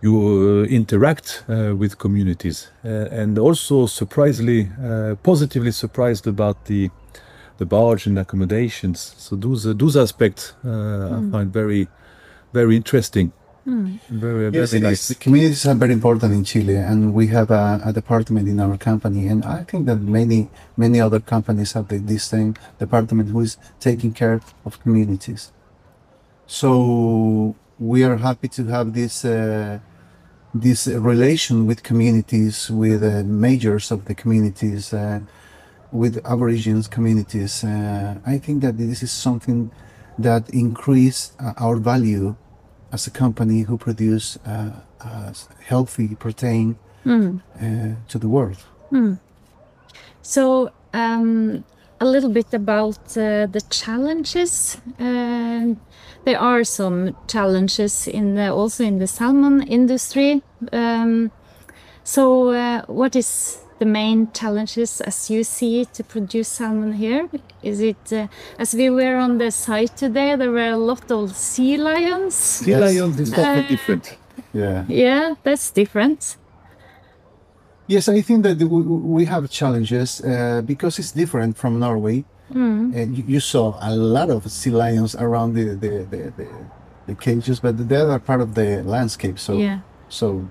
you 0.02 0.14
uh, 0.18 0.64
interact 0.68 1.44
uh, 1.48 1.74
with 1.74 1.96
communities, 1.98 2.70
uh, 2.84 2.88
and 3.10 3.38
also 3.38 3.86
surprisingly 3.86 4.68
uh, 4.82 5.14
positively 5.22 5.72
surprised 5.72 6.26
about 6.26 6.66
the 6.66 6.90
the 7.56 7.64
barge 7.64 8.06
and 8.06 8.18
accommodations. 8.18 9.14
So 9.16 9.36
those 9.36 9.66
uh, 9.66 9.72
those 9.74 9.96
aspects 9.96 10.54
uh, 10.64 11.18
I 11.18 11.30
find 11.30 11.52
very 11.52 11.88
very 12.52 12.76
interesting. 12.76 13.32
Very 13.66 14.50
very 14.50 14.58
it 14.58 14.74
is. 14.74 14.74
nice. 14.74 15.08
The 15.08 15.14
communities 15.14 15.66
are 15.66 15.74
very 15.74 15.94
important 15.94 16.34
in 16.34 16.44
Chile, 16.44 16.76
and 16.76 17.14
we 17.14 17.28
have 17.28 17.50
a, 17.50 17.80
a 17.84 17.92
department 17.92 18.46
in 18.46 18.60
our 18.60 18.76
company, 18.76 19.26
and 19.26 19.44
I 19.44 19.64
think 19.64 19.86
that 19.86 20.00
many 20.00 20.50
many 20.76 21.00
other 21.00 21.20
companies 21.20 21.72
have 21.72 21.88
the, 21.88 21.96
this 21.96 22.24
same 22.24 22.54
department 22.78 23.30
who 23.30 23.40
is 23.40 23.56
taking 23.80 24.12
care 24.12 24.40
of 24.66 24.82
communities. 24.82 25.50
So 26.46 27.56
we 27.78 28.04
are 28.04 28.16
happy 28.16 28.48
to 28.48 28.64
have 28.66 28.92
this 28.92 29.24
uh, 29.24 29.78
this 30.54 30.86
relation 30.86 31.66
with 31.66 31.82
communities, 31.82 32.70
with 32.70 33.02
uh, 33.02 33.22
majors 33.24 33.90
of 33.90 34.04
the 34.04 34.14
communities, 34.14 34.92
uh, 34.92 35.20
with 35.90 36.20
Aborigines 36.26 36.86
communities. 36.86 37.64
Uh, 37.64 38.18
I 38.26 38.36
think 38.38 38.60
that 38.62 38.76
this 38.76 39.02
is 39.02 39.10
something 39.10 39.70
that 40.18 40.50
increase 40.50 41.32
uh, 41.40 41.54
our 41.56 41.76
value 41.76 42.36
as 42.94 43.06
a 43.06 43.10
company 43.10 43.62
who 43.62 43.76
produce 43.76 44.38
uh, 44.46 44.70
uh, 45.00 45.32
healthy 45.70 46.14
protein 46.14 46.76
uh, 47.60 47.94
to 48.08 48.18
the 48.18 48.28
world. 48.28 48.58
So, 50.22 50.70
um, 50.92 51.64
a 52.00 52.04
little 52.04 52.30
bit 52.30 52.54
about 52.54 53.16
uh, 53.16 53.46
the 53.56 53.62
challenges. 53.70 54.78
Um 54.98 55.76
there 56.24 56.40
are 56.40 56.64
some 56.64 57.14
challenges 57.26 58.08
in 58.08 58.34
the, 58.34 58.50
also 58.52 58.82
in 58.84 58.98
the 58.98 59.06
salmon 59.06 59.62
industry. 59.68 60.42
Um, 60.72 61.30
so, 62.02 62.48
uh, 62.48 62.82
what 62.86 63.14
is 63.14 63.58
the 63.78 63.84
main 63.84 64.28
challenges 64.32 65.00
as 65.00 65.30
you 65.30 65.44
see 65.44 65.84
to 65.94 66.04
produce 66.04 66.48
salmon 66.48 66.92
here? 66.92 67.28
Is 67.62 67.80
it 67.80 68.12
uh, 68.12 68.26
as 68.58 68.74
we 68.74 68.90
were 68.90 69.16
on 69.16 69.38
the 69.38 69.50
site 69.50 69.96
today? 69.96 70.36
There 70.36 70.50
were 70.50 70.70
a 70.70 70.76
lot 70.76 71.10
of 71.10 71.34
sea 71.34 71.76
lions. 71.76 72.34
Sea 72.34 72.70
Yes. 72.70 72.80
lions 72.80 73.20
is 73.20 73.30
totally 73.30 73.62
different. 73.68 74.18
Yeah. 74.52 74.84
Yeah, 74.88 75.34
that's 75.42 75.70
different. 75.70 76.36
Yes, 77.86 78.08
I 78.08 78.22
think 78.22 78.44
that 78.44 78.58
we, 78.58 78.82
we 78.82 79.24
have 79.26 79.50
challenges 79.50 80.20
uh, 80.22 80.62
because 80.64 80.98
it's 80.98 81.12
different 81.12 81.56
from 81.56 81.78
Norway. 81.78 82.24
And 82.50 83.16
you, 83.18 83.24
you 83.26 83.40
saw 83.40 83.76
a 83.80 83.96
lot 83.96 84.30
of 84.30 84.48
sea 84.50 84.70
lions 84.70 85.16
around 85.16 85.54
the 85.54 85.64
the, 85.74 86.06
the, 86.10 86.32
the, 86.36 86.48
the 87.08 87.14
cages, 87.14 87.58
but 87.60 87.88
they 87.88 87.96
are 87.96 88.18
part 88.20 88.40
of 88.40 88.54
the 88.54 88.82
landscape. 88.84 89.38
So 89.40 89.54
Yeah. 89.58 89.78
so 90.08 90.48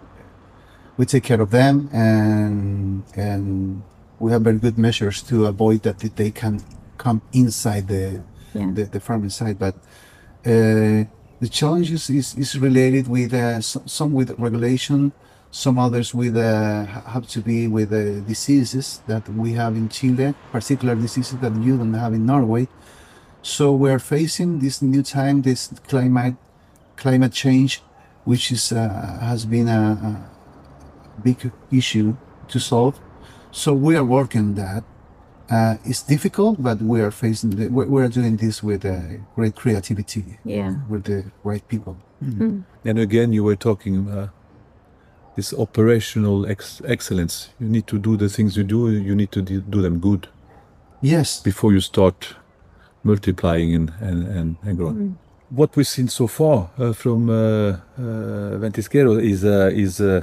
we 0.98 1.06
take 1.06 1.24
care 1.24 1.42
of 1.42 1.50
them, 1.50 1.90
and 1.92 3.04
and 3.16 3.82
we 4.20 4.32
have 4.32 4.42
very 4.44 4.58
good 4.60 4.78
measures 4.78 5.22
to 5.24 5.46
avoid 5.46 5.82
that 5.84 6.00
they 6.00 6.32
can 6.32 6.62
come 6.98 7.22
inside 7.34 7.88
the 7.88 8.22
Yeah. 8.56 8.72
the, 8.76 8.84
the 8.86 9.00
farm 9.00 9.24
inside. 9.24 9.58
But 9.58 9.76
uh, 10.46 11.10
the 11.42 11.50
challenges 11.50 12.10
is, 12.10 12.36
is 12.38 12.56
related 12.60 13.08
with 13.08 13.34
uh, 13.34 13.60
some, 13.62 14.14
with 14.14 14.30
regulation, 14.38 15.12
some 15.50 15.80
others 15.80 16.14
with 16.14 16.38
uh, 16.38 16.86
have 16.86 17.26
to 17.30 17.42
be 17.42 17.68
with 17.68 17.92
uh, 17.92 18.22
diseases 18.28 19.02
that 19.08 19.28
we 19.30 19.54
have 19.54 19.76
in 19.76 19.90
Chile, 19.90 20.36
particular 20.52 20.96
diseases 20.96 21.40
that 21.40 21.54
you 21.66 21.78
don't 21.78 21.96
have 21.96 22.14
in 22.14 22.26
Norway. 22.26 22.68
So 23.42 23.74
we're 23.74 24.00
facing 24.00 24.60
this 24.60 24.82
new 24.82 25.04
time, 25.04 25.42
this 25.42 25.74
climate 25.88 26.36
climate 26.96 27.34
change, 27.34 27.82
which 28.24 28.52
is 28.52 28.72
uh, 28.72 29.18
has 29.20 29.46
been 29.46 29.68
a, 29.68 29.82
a 30.10 30.12
big 31.24 31.52
issue 31.72 32.16
to 32.48 32.60
solve. 32.60 33.00
So 33.52 33.74
we 33.74 33.96
are 33.96 34.04
working 34.06 34.42
on 34.42 34.56
that. 34.56 34.84
Uh, 35.52 35.76
it's 35.86 36.02
difficult, 36.02 36.62
but 36.64 36.82
we 36.82 37.02
are 37.02 37.12
facing. 37.12 37.52
The, 37.52 37.68
we 37.68 37.86
we 37.86 38.02
are 38.02 38.08
doing 38.10 38.38
this 38.38 38.64
with 38.64 38.86
uh, 38.86 39.00
great 39.36 39.56
creativity, 39.56 40.24
Yeah. 40.46 40.76
with 40.90 41.04
the 41.04 41.26
right 41.44 41.68
people. 41.68 41.96
And 42.86 42.98
again, 43.00 43.34
you 43.34 43.44
were 43.44 43.58
talking 43.58 44.10
uh, 44.10 44.28
this 45.36 45.54
operational 45.54 46.46
ex- 46.46 46.82
excellence. 46.86 47.50
You 47.60 47.68
need 47.70 47.86
to 47.88 48.00
do 48.00 48.16
the 48.18 48.30
things 48.30 48.56
you 48.56 48.64
do. 48.64 48.90
You 48.90 49.16
need 49.16 49.32
to 49.32 49.42
do 49.42 49.62
do 49.70 49.82
them 49.82 50.00
good 50.00 50.28
Yes, 51.02 51.42
before 51.44 51.74
you 51.74 51.82
start 51.82 52.36
multiplying 53.04 53.76
and 53.76 53.92
and 54.02 54.28
and, 54.28 54.56
and 54.64 54.78
growing. 54.78 55.18
What 55.50 55.76
we've 55.76 55.88
seen 55.88 56.08
so 56.08 56.28
far 56.28 56.70
uh, 56.80 56.94
from 56.94 57.30
uh, 57.30 57.36
uh, 57.36 58.60
Ventisquero 58.62 59.20
is 59.22 59.44
uh, 59.44 59.70
is 59.74 60.00
uh, 60.00 60.22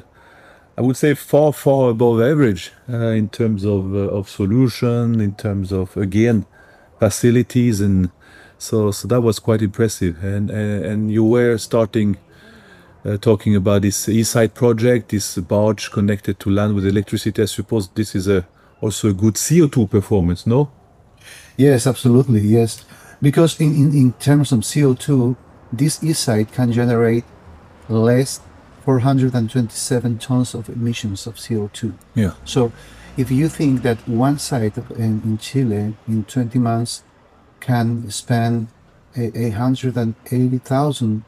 I 0.78 0.82
would 0.82 0.96
say 0.96 1.14
far 1.14 1.52
far 1.52 1.90
above 1.90 2.20
average 2.20 2.72
uh, 2.88 3.08
in 3.08 3.28
terms 3.28 3.64
of 3.64 3.94
uh, 3.94 4.18
of 4.18 4.28
solution, 4.28 5.20
in 5.20 5.34
terms 5.34 5.72
of 5.72 5.96
again 5.96 6.46
facilities, 6.98 7.80
and 7.80 8.10
so 8.58 8.90
so 8.90 9.08
that 9.08 9.20
was 9.20 9.38
quite 9.38 9.62
impressive. 9.62 10.22
And 10.22 10.50
and, 10.50 10.84
and 10.84 11.12
you 11.12 11.24
were 11.24 11.58
starting 11.58 12.16
uh, 13.04 13.16
talking 13.16 13.56
about 13.56 13.82
this 13.82 14.06
eSite 14.06 14.54
project, 14.54 15.10
this 15.10 15.36
barge 15.38 15.90
connected 15.90 16.38
to 16.40 16.50
land 16.50 16.74
with 16.74 16.86
electricity. 16.86 17.42
I 17.42 17.46
suppose 17.46 17.88
this 17.88 18.14
is 18.14 18.28
a 18.28 18.46
also 18.80 19.08
a 19.08 19.12
good 19.12 19.34
CO2 19.34 19.90
performance, 19.90 20.46
no? 20.46 20.70
yes, 21.56 21.86
absolutely, 21.86 22.40
yes. 22.40 22.84
Because 23.20 23.60
in, 23.60 23.74
in, 23.74 23.94
in 23.94 24.12
terms 24.14 24.52
of 24.52 24.60
CO2, 24.60 25.36
this 25.72 26.00
side 26.18 26.52
can 26.52 26.72
generate 26.72 27.24
less 27.88 28.40
427 28.84 30.18
tons 30.18 30.54
of 30.54 30.68
emissions 30.68 31.26
of 31.26 31.36
CO2. 31.36 31.92
Yeah. 32.14 32.32
So 32.44 32.72
if 33.16 33.30
you 33.30 33.48
think 33.48 33.82
that 33.82 33.98
one 34.08 34.38
site 34.38 34.76
in, 34.96 35.20
in 35.24 35.38
Chile 35.38 35.94
in 36.08 36.24
20 36.24 36.58
months 36.58 37.02
can 37.60 38.10
spend 38.10 38.68
a, 39.16 39.30
a 39.38 39.50
180,000 39.50 41.24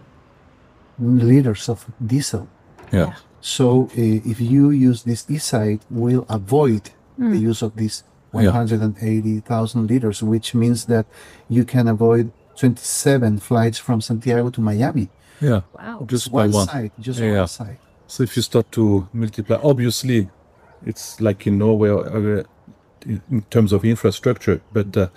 liters 0.99 1.69
of 1.69 1.87
diesel. 2.05 2.49
Yeah. 2.93 3.15
So 3.41 3.85
uh, 3.91 3.91
if 3.97 4.41
you 4.41 4.71
use 4.71 5.03
this 5.03 5.25
eSite, 5.27 5.81
will 5.91 6.25
avoid 6.29 6.91
the 7.19 7.39
use 7.39 7.63
of 7.63 7.77
this 7.77 8.05
Yeah. 8.35 8.51
180,000 8.51 9.87
liters, 9.91 10.23
which 10.23 10.55
means 10.55 10.87
that 10.87 11.05
you 11.49 11.65
can 11.65 11.87
avoid 11.87 12.33
27 12.57 13.39
flights 13.41 13.79
from 13.79 14.01
Santiago 14.01 14.49
to 14.51 14.61
Miami. 14.61 15.09
Yeah. 15.41 15.61
Wow. 15.79 16.05
Just 16.07 16.31
by 16.33 16.43
one 16.43 16.53
one. 16.53 16.67
side, 16.69 16.91
just 17.01 17.21
Yeah. 17.21 17.39
one 17.41 17.49
side. 17.49 17.79
So 18.07 18.23
if 18.23 18.37
you 18.37 18.43
start 18.43 18.71
to 18.73 19.09
multiply, 19.13 19.59
obviously, 19.63 20.29
it's 20.87 21.21
like 21.21 21.47
in 21.47 21.59
Norway 21.59 21.91
uh, 21.91 22.43
in 23.07 23.21
in 23.31 23.43
terms 23.51 23.73
of 23.73 23.85
infrastructure, 23.85 24.61
but 24.73 24.97
uh, 24.97 25.09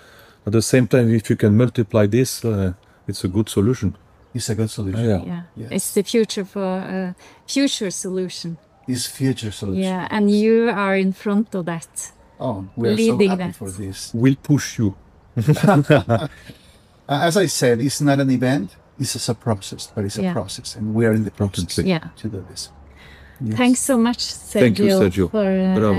at 0.46 0.52
the 0.52 0.62
same 0.62 0.86
time, 0.86 1.14
if 1.14 1.28
you 1.30 1.36
can 1.36 1.56
multiply 1.56 2.06
this, 2.06 2.44
uh, 2.44 2.72
it's 3.08 3.24
a 3.24 3.28
good 3.28 3.48
solution. 3.48 3.94
It's 4.34 4.48
a 4.50 4.54
good 4.54 4.70
solution. 4.70 5.04
Yeah. 5.08 5.22
Yeah. 5.26 5.42
Yes. 5.56 5.70
It's 5.72 5.92
the 5.94 6.02
future 6.02 6.44
for 6.44 6.64
a 6.64 7.14
future 7.46 7.90
solution. 7.90 8.56
It's 8.88 9.06
future 9.06 9.50
solution. 9.52 9.82
Yeah, 9.82 10.08
and 10.10 10.30
you 10.30 10.68
are 10.70 10.96
in 10.96 11.12
front 11.12 11.54
of 11.54 11.64
that. 11.66 12.12
Oh, 12.38 12.64
we 12.76 12.88
are 12.88 12.96
so 12.96 13.02
Leading 13.02 13.30
happy 13.30 13.42
that. 13.44 13.56
for 13.56 13.70
this. 13.70 14.12
We'll 14.14 14.36
push 14.42 14.78
you. 14.78 14.94
Uh, 17.08 17.20
As 17.28 17.36
I 17.36 17.46
said, 17.46 17.80
it's 17.80 18.00
not 18.00 18.18
an 18.18 18.30
event. 18.30 18.74
It's 18.98 19.12
just 19.12 19.28
a 19.28 19.34
process, 19.34 19.90
but 19.94 20.04
it's 20.04 20.18
a 20.18 20.22
Yeah. 20.22 20.32
process, 20.32 20.76
and 20.76 20.94
we 20.94 21.04
are 21.06 21.12
in 21.12 21.24
the 21.24 21.30
process 21.30 21.78
Yeah. 21.78 22.08
to 22.16 22.28
do 22.28 22.44
this. 22.50 22.70
Thanks 23.50 23.80
so 23.80 23.98
much, 23.98 24.18
Sergio, 24.18 24.60
Thank 24.60 24.78
you, 24.78 24.86
Sergio. 24.86 25.30
for 25.30 25.44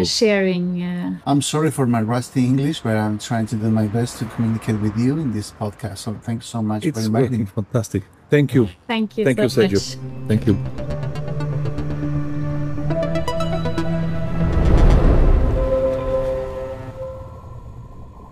uh, 0.02 0.04
sharing. 0.04 0.82
Uh, 0.82 1.18
I'm 1.28 1.44
sorry 1.44 1.70
for 1.70 1.86
my 1.86 2.02
rusty 2.02 2.44
English, 2.44 2.80
but 2.82 2.98
I'm 2.98 3.20
trying 3.20 3.46
to 3.48 3.56
do 3.56 3.70
my 3.70 3.86
best 3.86 4.18
to 4.20 4.26
communicate 4.26 4.80
with 4.82 4.98
you 4.98 5.20
in 5.20 5.34
this 5.34 5.52
podcast. 5.52 6.00
So 6.00 6.16
thanks 6.24 6.48
so 6.48 6.64
much 6.64 6.82
for 6.82 6.90
It's 6.90 7.06
inviting 7.06 7.32
working 7.32 7.46
fantastic. 7.46 8.04
Thank 8.32 8.56
you. 8.56 8.70
thank 8.88 9.18
you 9.20 9.24
Thank 9.24 9.38
so 9.38 9.44
you, 9.44 9.50
Sergio. 9.68 9.98
much. 9.98 10.28
Thank 10.28 10.48
you. 10.48 11.07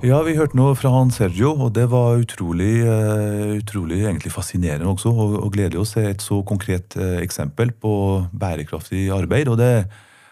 Ja, 0.06 0.20
vi 0.22 0.36
hørte 0.38 0.54
noe 0.54 0.76
fra 0.78 0.92
han 0.94 1.10
Sergio, 1.10 1.56
og 1.66 1.72
det 1.74 1.88
var 1.90 2.20
utrolig, 2.22 2.84
eh, 2.86 3.56
utrolig 3.58 4.04
fascinerende 4.30 4.86
også. 4.86 5.10
Og, 5.10 5.32
og 5.40 5.56
gledelig 5.56 5.82
å 5.82 5.88
se 5.90 6.04
et 6.06 6.22
så 6.22 6.44
konkret 6.46 6.94
eh, 7.00 7.24
eksempel 7.24 7.72
på 7.74 7.94
bærekraftig 8.30 9.08
arbeid. 9.10 9.50
Og 9.50 9.58
det, 9.58 9.88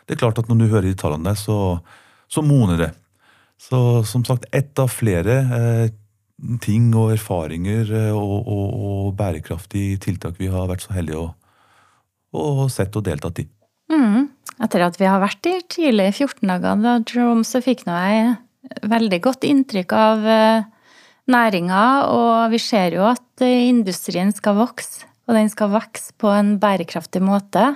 det 0.05 0.13
er 0.13 0.21
klart 0.21 0.37
at 0.37 0.51
når 0.51 0.59
du 0.61 0.67
hører 0.67 0.87
de 0.91 0.93
tallene 0.99 1.25
der, 1.25 1.39
så, 1.41 1.79
så 2.29 2.45
moner 2.45 2.83
det. 2.83 2.91
Så 3.57 4.03
som 4.05 4.21
sagt, 4.27 4.45
ett 4.53 4.77
av 4.77 4.93
flere 4.93 5.39
eh, 5.57 5.87
ting 6.61 6.93
og 6.93 7.15
erfaringer 7.15 7.89
og, 8.13 8.37
og, 8.45 8.69
og 8.77 9.11
bærekraftige 9.17 9.97
tiltak 10.05 10.37
vi 10.37 10.53
har 10.53 10.69
vært 10.69 10.85
så 10.85 10.93
heldige 10.93 11.25
å, 11.25 11.27
å 12.37 12.69
sett 12.69 12.93
og 12.99 13.09
deltatt 13.09 13.41
i. 13.41 13.49
Mm. 13.89 14.29
Etter 14.61 14.85
at 14.85 15.01
vi 15.01 15.09
har 15.09 15.23
vært 15.23 15.49
i 15.49 15.59
tidlig 15.65 16.11
i 16.11 16.17
14 16.27 16.45
dager, 16.45 16.81
da, 16.85 16.99
Jerome, 17.01 17.47
så 17.47 17.63
fikk 17.63 17.87
nå 17.89 17.97
jeg 17.97 18.33
veldig 18.81 19.19
godt 19.23 19.45
inntrykk 19.47 19.95
av 19.97 20.27
eh, 20.27 20.65
næringa, 21.31 21.83
og 22.11 22.53
vi 22.53 22.59
ser 22.61 22.97
jo 22.97 23.05
at 23.11 23.43
eh, 23.43 23.69
industrien 23.69 24.33
skal 24.35 24.57
vokse, 24.59 25.07
og 25.27 25.37
den 25.37 25.51
skal 25.51 25.73
vokse 25.73 26.15
på 26.19 26.31
en 26.33 26.55
bærekraftig 26.61 27.23
måte. 27.23 27.73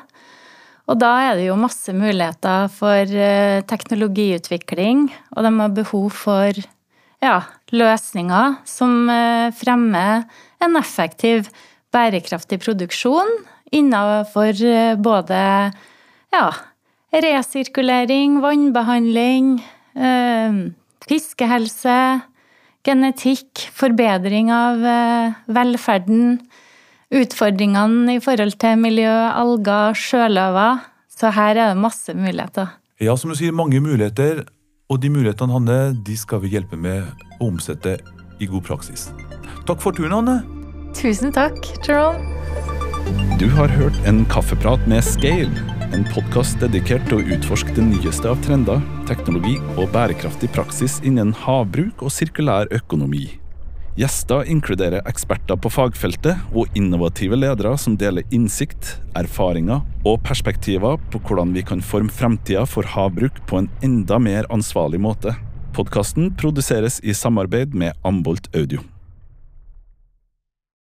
Og 0.87 0.99
da 1.01 1.11
er 1.27 1.39
det 1.39 1.49
jo 1.49 1.59
masse 1.59 1.93
muligheter 1.95 2.71
for 2.71 3.03
eh, 3.11 3.63
teknologiutvikling, 3.67 5.07
og 5.35 5.47
de 5.47 5.53
har 5.59 5.75
behov 5.75 6.09
for 6.15 6.63
ja, 7.23 7.41
løsninger 7.73 8.59
som 8.67 9.09
fremmer 9.57 10.27
en 10.61 10.77
effektiv, 10.77 11.49
bærekraftig 11.95 12.59
produksjon 12.61 13.29
innenfor 13.73 14.59
både 15.01 15.39
ja, 16.35 16.49
resirkulering, 17.11 18.41
vannbehandling, 18.41 19.63
eh, 19.95 20.53
fiskehelse, 21.09 21.97
genetikk, 22.87 23.67
forbedring 23.75 24.51
av 24.53 24.83
eh, 24.85 25.37
velferden, 25.51 26.37
utfordringene 27.13 28.17
i 28.17 28.21
forhold 28.23 28.57
til 28.61 28.79
miljø, 28.81 29.13
alger, 29.31 29.95
sjøløver. 29.97 30.83
Så 31.17 31.31
her 31.33 31.55
er 31.55 31.73
det 31.73 31.81
masse 31.81 32.13
muligheter. 32.13 32.75
Ja, 33.01 33.15
som 33.17 33.31
du 33.31 33.37
sier, 33.37 33.55
mange 33.55 33.79
muligheter, 33.81 34.43
og 34.87 35.01
de 35.03 35.11
mulighetene, 35.11 35.53
Hanne, 35.53 35.79
de 36.05 36.15
skal 36.17 36.41
vi 36.43 36.53
hjelpe 36.53 36.79
med 36.79 37.07
å 37.39 37.49
omsette 37.49 37.97
i 38.39 38.47
god 38.49 38.63
praksis. 38.69 39.09
Takk 39.67 39.81
for 39.83 39.95
turen, 39.95 40.15
Hanne. 40.15 40.37
Tusen 40.97 41.33
takk, 41.35 41.57
Jerome. 41.85 42.35
Du 43.39 43.47
har 43.53 43.71
hørt 43.71 43.97
en 44.09 44.25
kaffeprat 44.31 44.87
med 44.89 45.03
Scale. 45.05 45.76
En 45.95 46.05
podkast 46.11 46.59
dedikert 46.61 47.05
til 47.07 47.19
å 47.19 47.35
utforske 47.35 47.73
det 47.75 47.83
nyeste 47.85 48.29
av 48.29 48.39
trender, 48.43 48.81
teknologi 49.07 49.55
og 49.77 49.91
bærekraftig 49.93 50.49
praksis 50.55 50.97
innen 51.07 51.33
havbruk 51.45 52.03
og 52.03 52.11
sirkulær 52.13 52.69
økonomi. 52.75 53.25
Gjester 53.97 54.45
inkluderer 54.51 55.05
eksperter 55.09 55.57
på 55.57 55.71
fagfeltet 55.73 56.37
og 56.53 56.75
innovative 56.77 57.39
ledere 57.39 57.73
som 57.81 57.95
deler 57.97 58.27
innsikt, 58.35 58.97
erfaringer 59.17 59.81
og 60.05 60.19
perspektiver 60.27 60.99
på 61.13 61.21
hvordan 61.25 61.55
vi 61.55 61.65
kan 61.65 61.81
forme 61.81 62.13
fremtida 62.13 62.67
for 62.69 62.85
havbruk 62.93 63.41
på 63.49 63.63
en 63.63 63.71
enda 63.85 64.19
mer 64.21 64.49
ansvarlig 64.53 65.01
måte. 65.01 65.33
Podkasten 65.77 66.29
produseres 66.37 67.01
i 67.01 67.17
samarbeid 67.17 67.73
med 67.77 67.97
Ambolt 68.05 68.51
Audio. 68.53 68.83